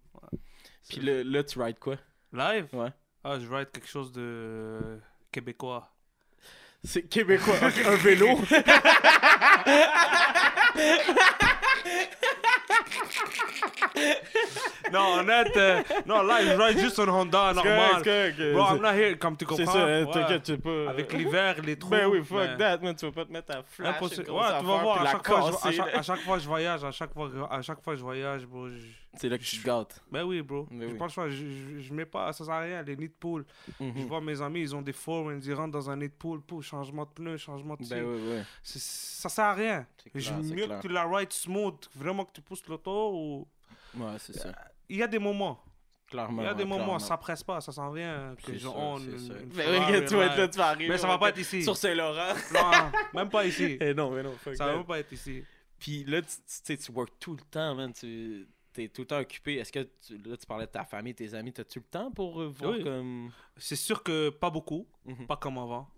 Puis 0.90 1.00
le- 1.00 1.24
là, 1.24 1.44
tu 1.44 1.60
rides 1.62 1.80
quoi? 1.80 1.96
Live? 2.34 2.68
Ouais. 2.74 2.90
Ah, 3.24 3.40
je 3.40 3.48
ride 3.48 3.72
quelque 3.72 3.88
chose 3.88 4.12
de 4.12 5.00
québécois. 5.32 5.90
C'est 6.84 7.04
québécois. 7.04 7.56
un, 7.62 7.92
un 7.92 7.96
vélo. 7.96 8.28
non, 14.92 15.20
honnête, 15.20 15.56
euh, 15.56 15.82
non, 16.06 16.22
là, 16.24 16.38
je 16.44 16.52
ride 16.62 16.80
juste 16.80 17.00
un 17.00 17.08
Honda 17.08 17.54
normal. 17.54 18.04
Correct, 18.04 18.36
c'est 18.38 18.52
Bro, 18.54 18.62
I'm 18.62 18.68
correct. 18.80 18.82
not 18.84 18.90
here, 19.02 19.18
comme 19.18 19.38
tu 19.38 19.46
comprends? 19.46 19.66
C'est 19.66 19.72
ça, 19.72 19.86
Ouais. 19.86 20.06
t'inquiète, 20.12 20.44
tu 20.44 20.58
pas. 20.58 20.90
Avec 20.90 21.14
l'hiver, 21.14 21.56
les 21.64 21.76
trous. 21.78 21.90
Ben 21.90 22.08
oui, 22.08 22.24
fuck 22.24 22.38
ben, 22.38 22.58
that, 22.58 22.78
man. 22.80 22.96
Tu 22.96 23.06
vas 23.06 23.12
pas 23.12 23.26
te 23.26 23.32
mettre 23.32 23.52
à 23.56 23.64
flash. 23.64 23.96
impossible. 23.96 24.32
Ouais, 24.32 24.42
tu 24.60 24.66
vas 24.66 24.78
voir, 24.78 25.02
à 25.02 25.12
chaque, 25.12 25.28
fois, 25.28 25.52
je, 25.52 25.68
à, 25.68 25.72
chaque, 25.72 25.96
à 25.96 26.02
chaque 26.02 26.20
fois 26.22 26.40
je 26.40 26.48
voyage, 26.48 26.84
à 26.84 26.92
chaque 26.92 27.14
fois, 27.14 27.30
à 27.50 27.62
chaque 27.62 27.82
fois 27.84 27.96
je 27.96 28.02
voyage, 28.02 28.46
bro. 28.46 28.68
je- 28.70 29.01
C'est 29.18 29.28
là 29.28 29.38
que 29.38 29.44
tu 29.44 29.58
te 29.60 29.66
gâtes. 29.66 30.02
Ben 30.12 30.24
oui, 30.24 30.42
bro. 30.42 30.68
Ben 30.72 30.80
J'ai 30.82 30.88
oui. 30.94 30.98
pas 30.98 31.06
le 31.06 31.12
choix. 31.12 31.30
Je, 31.30 31.36
je, 31.36 31.80
je 31.80 31.94
mets 31.94 32.06
pas, 32.06 32.32
ça 32.32 32.46
sert 32.46 32.54
à 32.54 32.60
rien, 32.62 32.82
les 32.82 32.96
nids 32.96 33.10
de. 33.10 33.46
Je 33.80 33.84
Mhm. 33.84 34.06
vois 34.08 34.22
mes 34.22 34.42
amis, 34.42 34.62
ils 34.62 34.76
ont 34.76 34.82
des 34.82 34.94
four, 34.94 35.32
ils 35.34 35.54
rentrent 35.54 35.74
dans 35.74 35.90
un 35.90 35.98
nid 35.98 36.08
de 36.08 36.14
poule, 36.14 36.42
pouf, 36.42 36.66
changement 36.66 37.04
de 37.04 37.10
pneus, 37.10 37.38
changement 37.38 37.76
de. 37.76 37.86
Ben 37.90 38.04
oui, 38.06 38.20
oui. 38.24 38.42
Ça 38.64 39.28
sert 39.30 39.46
à 39.46 39.54
rien. 39.54 39.86
Je 40.16 40.20
clair, 40.30 40.40
c'est 40.44 40.54
mieux 40.56 40.66
clair. 40.66 40.80
que 40.80 40.88
tu 40.88 40.94
la 40.94 41.06
rides 41.06 41.34
smooth, 41.34 41.76
vraiment 41.96 42.24
que 42.26 42.32
tu 42.32 42.42
pousses 42.42 42.66
l'auto 42.68 43.12
ou. 43.14 43.48
Ouais, 43.98 44.16
c'est 44.18 44.34
ça. 44.38 44.54
Il 44.88 44.98
y 44.98 45.04
a 45.04 45.08
des 45.08 45.20
moments. 45.20 45.62
Clairement. 46.08 46.42
Il 46.42 46.46
y 46.46 46.48
a 46.50 46.54
des 46.54 46.66
moments, 46.66 46.76
clairement. 46.84 47.00
ça 47.00 47.18
presse 47.18 47.42
pas, 47.44 47.62
ça 47.62 47.72
s'en 47.72 47.90
vient. 47.92 48.36
Que 48.46 48.52
je 48.54 48.58
sûr, 48.60 48.74
c'est 49.00 49.06
une, 49.06 49.44
une 49.44 49.50
Ben 49.50 49.64
Ferrari 49.64 49.94
oui, 50.00 50.06
tu 50.06 50.16
vas 50.16 50.26
être 50.26 50.36
là, 50.38 50.42
ride. 50.44 50.52
tu 50.52 50.58
vas 50.58 50.68
arriver. 50.68 50.90
Mais 50.90 50.98
ça 50.98 51.08
va 51.08 51.18
pas 51.18 51.30
être 51.30 51.38
ici. 51.38 51.64
Sur 51.64 51.76
Saint-Laurent. 51.78 52.34
Non, 52.54 52.92
même 53.22 53.30
pas 53.30 53.46
ici. 53.46 53.78
Eh 53.80 53.94
non, 53.94 54.12
mais 54.12 54.24
non, 54.24 54.34
Ça 54.56 54.66
va 54.66 54.76
même 54.76 54.84
pas 54.86 55.00
être 55.00 55.12
ici. 55.14 55.44
Puis 55.80 56.04
là, 56.04 56.22
tu 56.22 56.28
tu 56.28 56.42
sais, 56.46 56.78
tu 56.78 56.92
work 56.92 57.12
tout 57.20 57.34
le 57.34 57.42
temps, 57.50 57.76
man. 57.76 57.94
Tu 57.94 58.46
es 58.78 58.88
tout 58.90 59.02
le 59.02 59.08
temps 59.08 59.20
occupé. 59.20 59.56
Est-ce 59.56 59.72
que 59.72 59.88
tu, 60.06 60.18
là, 60.18 60.38
tu 60.38 60.46
parlais 60.46 60.66
de 60.66 60.72
ta 60.72 60.86
famille, 60.86 61.14
tes 61.16 61.34
amis, 61.34 61.52
t'as-tu 61.54 61.80
le 61.80 61.86
temps 61.86 62.12
pour 62.12 62.42
euh, 62.42 62.48
voir 62.48 62.72
Oui. 62.74 62.84
comme. 62.84 63.32
C'est 63.58 63.76
sûr 63.76 64.02
que 64.04 64.30
pas 64.30 64.50
beaucoup, 64.50 64.88
Mhm. 65.06 65.28
pas 65.28 65.38
comme 65.38 65.58
avant. 65.58 65.90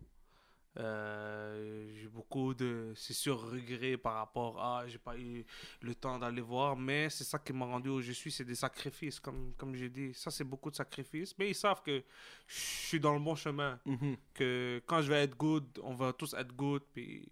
Euh, 0.79 1.93
j'ai 1.93 2.07
beaucoup 2.07 2.55
de, 2.55 2.93
c'est 2.95 3.13
sûr, 3.13 3.39
regrets 3.39 3.95
par 3.95 4.15
rapport 4.15 4.59
à, 4.59 4.87
j'ai 4.87 4.97
pas 4.97 5.15
eu 5.15 5.45
le 5.81 5.93
temps 5.93 6.17
d'aller 6.17 6.41
voir, 6.41 6.75
mais 6.75 7.11
c'est 7.11 7.23
ça 7.23 7.37
qui 7.37 7.53
m'a 7.53 7.65
rendu 7.65 7.89
où 7.89 8.01
je 8.01 8.11
suis, 8.11 8.31
c'est 8.31 8.43
des 8.43 8.55
sacrifices, 8.55 9.19
comme, 9.19 9.53
comme 9.55 9.75
j'ai 9.75 9.89
dit. 9.89 10.15
Ça, 10.15 10.31
c'est 10.31 10.43
beaucoup 10.43 10.71
de 10.71 10.75
sacrifices, 10.75 11.37
mais 11.37 11.51
ils 11.51 11.55
savent 11.55 11.83
que 11.83 12.03
je 12.47 12.59
suis 12.59 12.99
dans 12.99 13.13
le 13.13 13.19
bon 13.19 13.35
chemin, 13.35 13.79
Mhm. 13.85 14.17
que 14.33 14.81
quand 14.87 15.01
je 15.03 15.09
vais 15.09 15.23
être 15.23 15.37
good, 15.37 15.63
on 15.83 15.93
va 15.93 16.11
tous 16.11 16.33
être 16.33 16.53
good, 16.55 16.81
puis. 16.91 17.29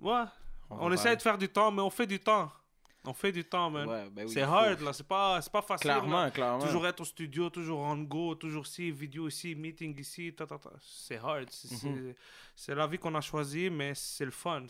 Ouais, 0.00 0.24
on, 0.70 0.90
essaie 0.90 1.14
de 1.14 1.22
faire 1.22 1.38
du 1.38 1.48
temps, 1.48 1.70
mais 1.70 1.82
on 1.82 1.90
fait 1.90 2.06
du 2.08 2.18
temps. 2.18 2.50
On 3.04 3.12
fait 3.14 3.32
du 3.32 3.44
temps, 3.44 3.68
man. 3.68 3.88
Ouais, 3.88 4.08
ben 4.10 4.26
oui, 4.26 4.32
c'est 4.32 4.42
hard, 4.42 4.80
là, 4.80 4.92
c'est 4.92 5.06
pas, 5.06 5.40
pas 5.42 5.62
facile. 5.62 5.88
là. 5.88 5.98
Clairement, 6.00 6.30
clairement. 6.30 6.64
Toujours 6.64 6.86
être 6.86 7.00
au 7.00 7.04
studio, 7.04 7.50
toujours 7.50 7.80
on 7.80 7.96
go, 7.98 8.36
toujours 8.36 8.64
ici, 8.64 8.92
vidéo 8.92 9.26
ici, 9.26 9.56
meeting 9.56 9.98
ici, 9.98 10.32
ta, 10.32 10.46
ta, 10.46 10.56
ta. 10.58 10.70
c'est 10.80 11.16
hard. 11.16 11.48
C'est 11.50 12.14
c'est 12.54 12.74
la 12.76 12.86
vie 12.86 12.98
qu'on 12.98 13.14
a 13.16 13.20
choisie, 13.20 13.70
mais 13.70 13.92
c'est 13.96 14.24
le 14.24 14.30
fun. 14.30 14.66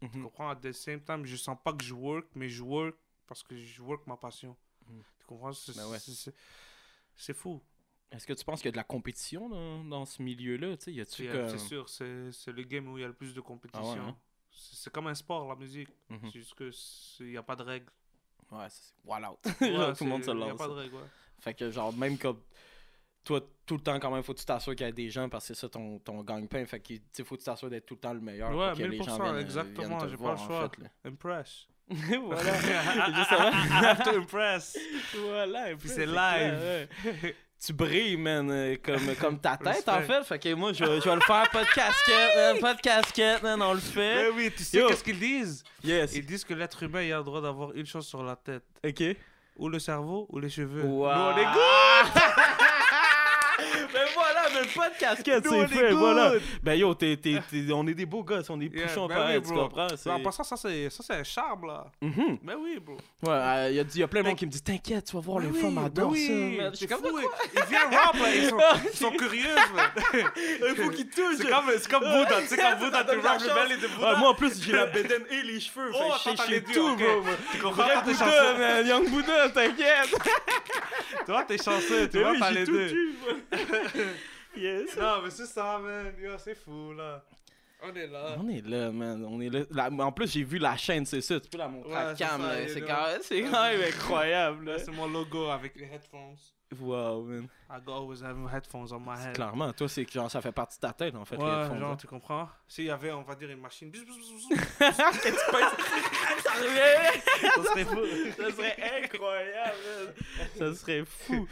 Tu 0.00 0.06
Mhm. 0.18 0.22
comprends? 0.24 0.48
At 0.50 0.56
the 0.56 0.72
same 0.72 1.00
time, 1.02 1.24
je 1.26 1.36
sens 1.36 1.56
pas 1.62 1.72
que 1.74 1.84
je 1.84 1.92
work, 1.94 2.26
mais 2.34 2.48
je 2.48 2.62
work 2.62 2.96
parce 3.26 3.42
que 3.42 3.56
je 3.56 3.82
work 3.82 4.06
ma 4.06 4.16
passion. 4.16 4.56
Mhm. 4.88 5.02
Tu 5.20 5.26
comprends? 5.26 5.52
C'est 5.52 5.76
Ben 5.76 5.86
ouais. 5.88 5.98
fou. 7.34 7.62
Est-ce 8.10 8.26
que 8.26 8.32
tu 8.32 8.44
penses 8.44 8.60
qu'il 8.60 8.66
y 8.66 8.68
a 8.68 8.72
de 8.72 8.76
la 8.76 8.84
compétition 8.84 9.48
dans, 9.48 9.82
dans 9.84 10.04
ce 10.04 10.22
milieu-là? 10.22 10.72
A-tu 10.72 11.04
C'est 11.06 11.26
comme... 11.26 11.58
sûr, 11.58 11.88
c'est 11.88 12.30
c'est 12.32 12.52
le 12.52 12.62
game 12.62 12.86
où 12.88 12.96
il 12.96 13.00
y 13.00 13.04
a 13.04 13.08
le 13.08 13.14
plus 13.14 13.34
de 13.34 13.40
compétition. 13.40 13.82
Ah 13.92 13.94
ouais, 13.94 13.98
hein? 14.00 14.16
C'est 14.56 14.92
comme 14.92 15.06
un 15.08 15.14
sport, 15.14 15.48
la 15.48 15.56
musique. 15.56 15.88
Mhm. 16.08 16.20
C'est 16.24 16.30
juste 16.40 16.54
qu'il 16.54 17.26
n'y 17.30 17.36
a 17.36 17.42
pas 17.42 17.56
de 17.56 17.62
règles. 17.62 17.90
Ouais, 18.50 18.66
c'est 18.68 18.94
wild 19.04 19.26
out. 19.26 19.38
Ouais, 19.60 19.92
tout 19.98 20.04
le 20.04 20.10
monde 20.10 20.24
se 20.24 20.30
Il 20.30 20.36
n'y 20.36 20.42
a 20.44 20.46
lance. 20.48 20.58
pas 20.58 20.68
de 20.68 20.72
règles, 20.72 20.94
ouais. 20.94 21.00
Fait 21.40 21.54
que 21.54 21.70
genre, 21.70 21.92
même 21.92 22.16
comme... 22.18 22.40
Toi, 23.24 23.40
tout 23.64 23.76
le 23.76 23.82
temps, 23.82 23.98
quand 23.98 24.10
même, 24.10 24.22
faut 24.22 24.34
que 24.34 24.38
tu 24.40 24.44
t'assures 24.44 24.74
qu'il 24.76 24.84
y 24.84 24.88
a 24.88 24.92
des 24.92 25.08
gens 25.08 25.30
parce 25.30 25.48
que 25.48 25.54
c'est 25.54 25.60
ça 25.62 25.68
ton, 25.70 25.98
ton 25.98 26.22
gagne-pain. 26.22 26.66
Fait 26.66 26.78
que, 26.80 26.94
faut 27.24 27.36
que 27.36 27.40
tu 27.40 27.46
t'assures 27.46 27.70
d'être 27.70 27.86
tout 27.86 27.94
le 27.94 28.00
temps 28.00 28.12
le 28.12 28.20
meilleur. 28.20 28.50
Ouais, 28.54 28.68
pour 28.68 28.78
que 28.78 28.82
les 28.84 28.98
1000%, 28.98 29.04
gens 29.04 29.22
viennent, 29.22 29.34
euh, 29.36 29.40
exactement, 29.40 29.98
j'ai 30.06 30.16
pas 30.18 30.22
le 30.24 30.30
en 30.32 30.36
choix. 30.36 30.68
fait, 30.68 30.82
là. 30.82 30.88
Impress. 31.06 31.66
voilà. 31.90 32.52
I 32.52 33.84
have 33.84 34.02
to 34.04 34.16
impress. 34.16 34.76
Voilà, 35.14 35.70
et 35.70 35.76
Puis 35.76 35.88
c'est 35.88 36.06
clair, 36.06 36.58
ouais. 36.60 37.36
Tu 37.64 37.72
brilles, 37.72 38.18
man, 38.18 38.50
euh, 38.50 38.76
comme, 38.82 39.14
comme 39.18 39.38
ta 39.38 39.56
tête, 39.56 39.88
en 39.88 40.02
fait. 40.02 40.22
Fait 40.24 40.38
que 40.38 40.52
moi, 40.52 40.74
je, 40.74 40.84
je 40.84 41.08
vais 41.08 41.14
le 41.14 41.20
faire. 41.22 41.48
Pas 41.50 41.64
de 41.64 41.70
casquette, 41.70 42.36
man, 42.36 42.58
pas 42.60 42.74
de 42.74 42.80
casquette, 42.80 43.42
man, 43.42 43.62
on 43.62 43.72
le 43.72 43.80
fait. 43.80 44.24
Mais 44.24 44.28
oui, 44.36 44.50
tu 44.54 44.62
sais 44.64 44.84
qu'est-ce 44.86 45.02
qu'ils 45.04 45.18
disent? 45.18 45.64
Yes. 45.82 46.14
Ils 46.14 46.26
disent 46.26 46.44
que 46.44 46.52
l'être 46.52 46.82
humain 46.82 47.00
a 47.10 47.18
le 47.18 47.24
droit 47.24 47.40
d'avoir 47.40 47.72
une 47.74 47.86
chose 47.86 48.06
sur 48.06 48.22
la 48.22 48.36
tête. 48.36 48.64
OK. 48.86 49.02
Ou 49.56 49.68
le 49.68 49.78
cerveau 49.78 50.26
ou 50.30 50.40
les 50.40 50.50
cheveux. 50.50 50.82
Wow. 50.82 51.14
Nous, 51.14 51.20
on 51.20 51.36
est 51.38 51.44
good. 51.44 52.22
Ben 54.04 54.10
voilà, 54.14 54.42
mais 54.52 54.68
pas 54.74 54.90
de 54.90 54.98
casquette, 54.98 55.44
Nous, 55.44 55.50
c'est 55.50 55.56
on 55.56 55.62
est 55.64 55.68
fait, 55.68 55.88
good. 55.90 55.98
voilà. 55.98 56.32
Ben 56.62 56.74
yo, 56.74 56.94
t'es, 56.94 57.16
t'es- 57.16 57.40
t'es- 57.50 57.72
on 57.72 57.86
est 57.86 57.94
des 57.94 58.06
beaux 58.06 58.22
gosses, 58.22 58.50
on 58.50 58.60
est 58.60 58.66
Yeah, 58.74 58.86
pouchons 58.86 59.06
ben 59.06 59.14
pareil, 59.16 59.38
oui, 59.38 59.48
tu 59.48 59.54
comprends? 59.54 59.88
C'est... 59.96 60.10
En 60.10 60.20
passant, 60.20 60.44
ça 60.44 60.56
c'est 60.56 60.90
ça 60.90 61.02
c'est 61.06 61.14
un 61.14 61.24
charme 61.24 61.66
là. 61.66 61.86
Mhm. 62.02 62.38
Mais 62.42 62.54
oui, 62.54 62.78
bro. 62.80 62.96
Ouais, 63.22 63.30
euh, 63.32 63.70
y, 63.70 63.80
a, 63.80 63.84
y 63.94 64.02
a 64.02 64.08
plein 64.08 64.20
de 64.20 64.24
Ben- 64.24 64.30
monde 64.30 64.38
qui 64.38 64.46
me 64.46 64.50
dit 64.50 64.62
T'inquiète, 64.62 65.04
tu 65.06 65.14
vas 65.16 65.20
voir, 65.22 65.38
Mais 65.40 65.46
les 65.46 65.52
oui, 65.52 65.60
femmes 65.60 65.74
ben 65.76 65.84
adorent 65.84 66.10
oui, 66.10 66.26
ça. 66.26 66.32
man. 66.32 66.70
Je 66.72 66.76
suis 66.76 66.86
c'est 66.88 66.94
comme 66.94 67.04
fou, 67.04 67.18
Ils 67.54 67.62
viennent 67.68 67.94
rap 67.94 68.14
là, 68.14 68.34
ils 68.34 68.48
sont, 68.48 68.58
ils 68.92 68.96
sont 68.98 69.10
curieux. 69.12 69.54
man. 69.74 69.90
Il 70.68 70.74
faut 70.76 70.90
qu'ils 70.90 71.08
touchent. 71.08 71.36
C'est 71.38 71.48
comme, 71.48 71.64
c'est 71.78 71.90
comme 71.90 72.02
Bouddha, 72.04 72.40
tu 72.42 72.46
sais, 72.48 72.56
comme 72.56 72.78
Bouddha, 72.78 73.04
tu 73.04 73.18
rap 73.20 73.38
le 73.40 73.76
Bouddha. 73.88 74.12
Ouais, 74.12 74.18
moi 74.18 74.28
en 74.30 74.34
plus, 74.34 74.62
j'ai 74.62 74.72
la 74.72 74.86
bédaine 74.94 75.24
et 75.30 75.42
les 75.42 75.60
cheveux. 75.60 75.90
Oh, 75.94 76.12
que 76.24 76.50
deux, 76.60 76.72
tout, 76.72 76.96
bro. 76.96 77.22
Tu 77.52 77.58
comprends, 77.58 77.82
Bouddha, 78.04 78.18
chanceux. 78.18 78.58
man. 78.58 78.86
Young 78.86 79.08
Bouddha, 79.08 79.48
t'inquiète. 79.50 80.14
Toi, 81.26 81.44
t'es 81.46 81.56
chanceux, 81.58 82.08
tu 82.10 82.20
vois, 82.20 82.32
t'as 82.38 82.52
j'ai 82.52 82.58
les 82.60 82.64
tout 82.66 82.72
deux. 82.72 83.14
Yes. 84.56 84.96
Non, 84.96 85.20
mais 85.22 85.30
c'est 85.30 85.46
ça, 85.46 85.78
man. 85.80 86.12
Yo, 86.16 86.30
c'est 86.38 86.54
fou, 86.54 86.92
là. 86.92 87.24
On 87.82 87.92
est 87.94 88.06
là. 88.06 88.36
On 88.38 88.48
est 88.48 88.64
là, 88.64 88.90
man. 88.92 89.24
On 89.28 89.40
est 89.40 89.50
là. 89.50 89.60
La- 89.70 89.90
En 90.06 90.12
plus, 90.12 90.30
j'ai 90.32 90.44
vu 90.44 90.58
la 90.58 90.76
chaîne, 90.76 91.04
c'est 91.04 91.20
ça. 91.20 91.40
Tu 91.40 91.48
peux 91.50 91.58
la 91.58 91.66
montrer 91.68 91.92
à 91.92 91.96
Ouais, 91.98 92.04
la 92.04 92.16
c'est 92.16 92.24
cam. 92.24 92.40
ça, 92.40 92.46
là. 92.60 92.68
C'est 92.68 92.80
quand, 92.80 93.04
même- 93.06 93.20
c'est 93.22 93.42
quand 93.42 93.62
même 93.64 93.80
incroyable. 93.82 94.64
Là, 94.66 94.72
Là. 94.74 94.78
c'est 94.78 94.92
mon 94.92 95.08
logo 95.08 95.48
avec 95.48 95.74
les 95.76 95.86
headphones. 95.86 96.36
Wow, 96.80 97.24
man. 97.24 97.48
I 97.70 97.80
go 97.84 97.92
always 97.92 98.22
have 98.24 98.36
headphones 98.52 98.92
on 98.92 99.00
my 99.00 99.16
head. 99.20 99.34
Clairement, 99.34 99.72
toi, 99.72 99.88
c'est 99.88 100.04
que 100.04 100.12
genre, 100.12 100.30
ça 100.30 100.40
fait 100.40 100.50
partie 100.52 100.76
de 100.78 100.80
ta 100.86 100.92
tête, 100.92 101.14
en 101.16 101.24
fait. 101.24 101.36
les 101.36 101.42
Ouais, 101.42 101.50
headphones, 101.62 101.78
genre, 101.80 101.90
là. 101.90 101.96
tu 102.00 102.06
comprends? 102.06 102.48
S'il 102.68 102.84
y 102.86 102.90
avait, 102.90 103.10
on 103.12 103.22
va 103.22 103.34
dire, 103.34 103.50
une 103.50 103.60
machine, 103.60 103.90
bzz, 103.90 104.04
bzz, 104.04 104.16
bzz, 104.16 104.48
bzz, 104.48 104.66
ça 104.78 105.12
serait 105.12 105.32
ça 107.54 107.62
serait 107.64 107.84
fou. 107.84 108.00
ça 108.36 108.50
serait 108.52 109.02
incroyable. 109.02 109.76
man. 110.06 110.14
Ça 110.58 110.74
serait 110.74 111.04
fou. 111.04 111.46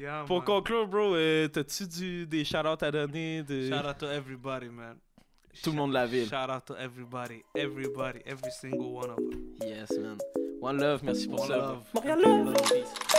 Yeah, 0.00 0.24
Pour 0.26 0.38
man. 0.38 0.46
conclure, 0.46 0.86
bro, 0.88 1.14
euh, 1.14 1.46
t'as-tu 1.48 1.86
du, 1.86 2.26
des 2.26 2.42
shout-outs 2.42 2.82
à 2.82 2.90
donner 2.90 3.42
de 3.42 3.68
Shout 3.68 3.86
out 3.86 3.98
to 3.98 4.06
everybody, 4.06 4.70
man. 4.70 4.96
tout 5.62 5.72
le 5.72 5.76
monde 5.76 5.90
de 5.90 5.94
la 5.94 6.06
ville? 6.06 6.26
Shout 6.26 6.48
out 6.50 6.64
to 6.64 6.74
everybody, 6.78 7.42
everybody, 7.54 8.20
every 8.24 8.50
single 8.50 8.94
one 8.94 9.10
of 9.10 9.16
them. 9.16 9.40
Yes, 9.62 9.90
man. 9.98 10.16
One 10.62 10.78
love, 10.78 11.02
merci 11.02 11.28
pour 11.28 11.40
One 11.40 11.48
ça. 11.48 11.56
love. 11.56 11.82
Montréal 11.92 12.20
love. 12.22 12.54
Peace. 12.62 13.09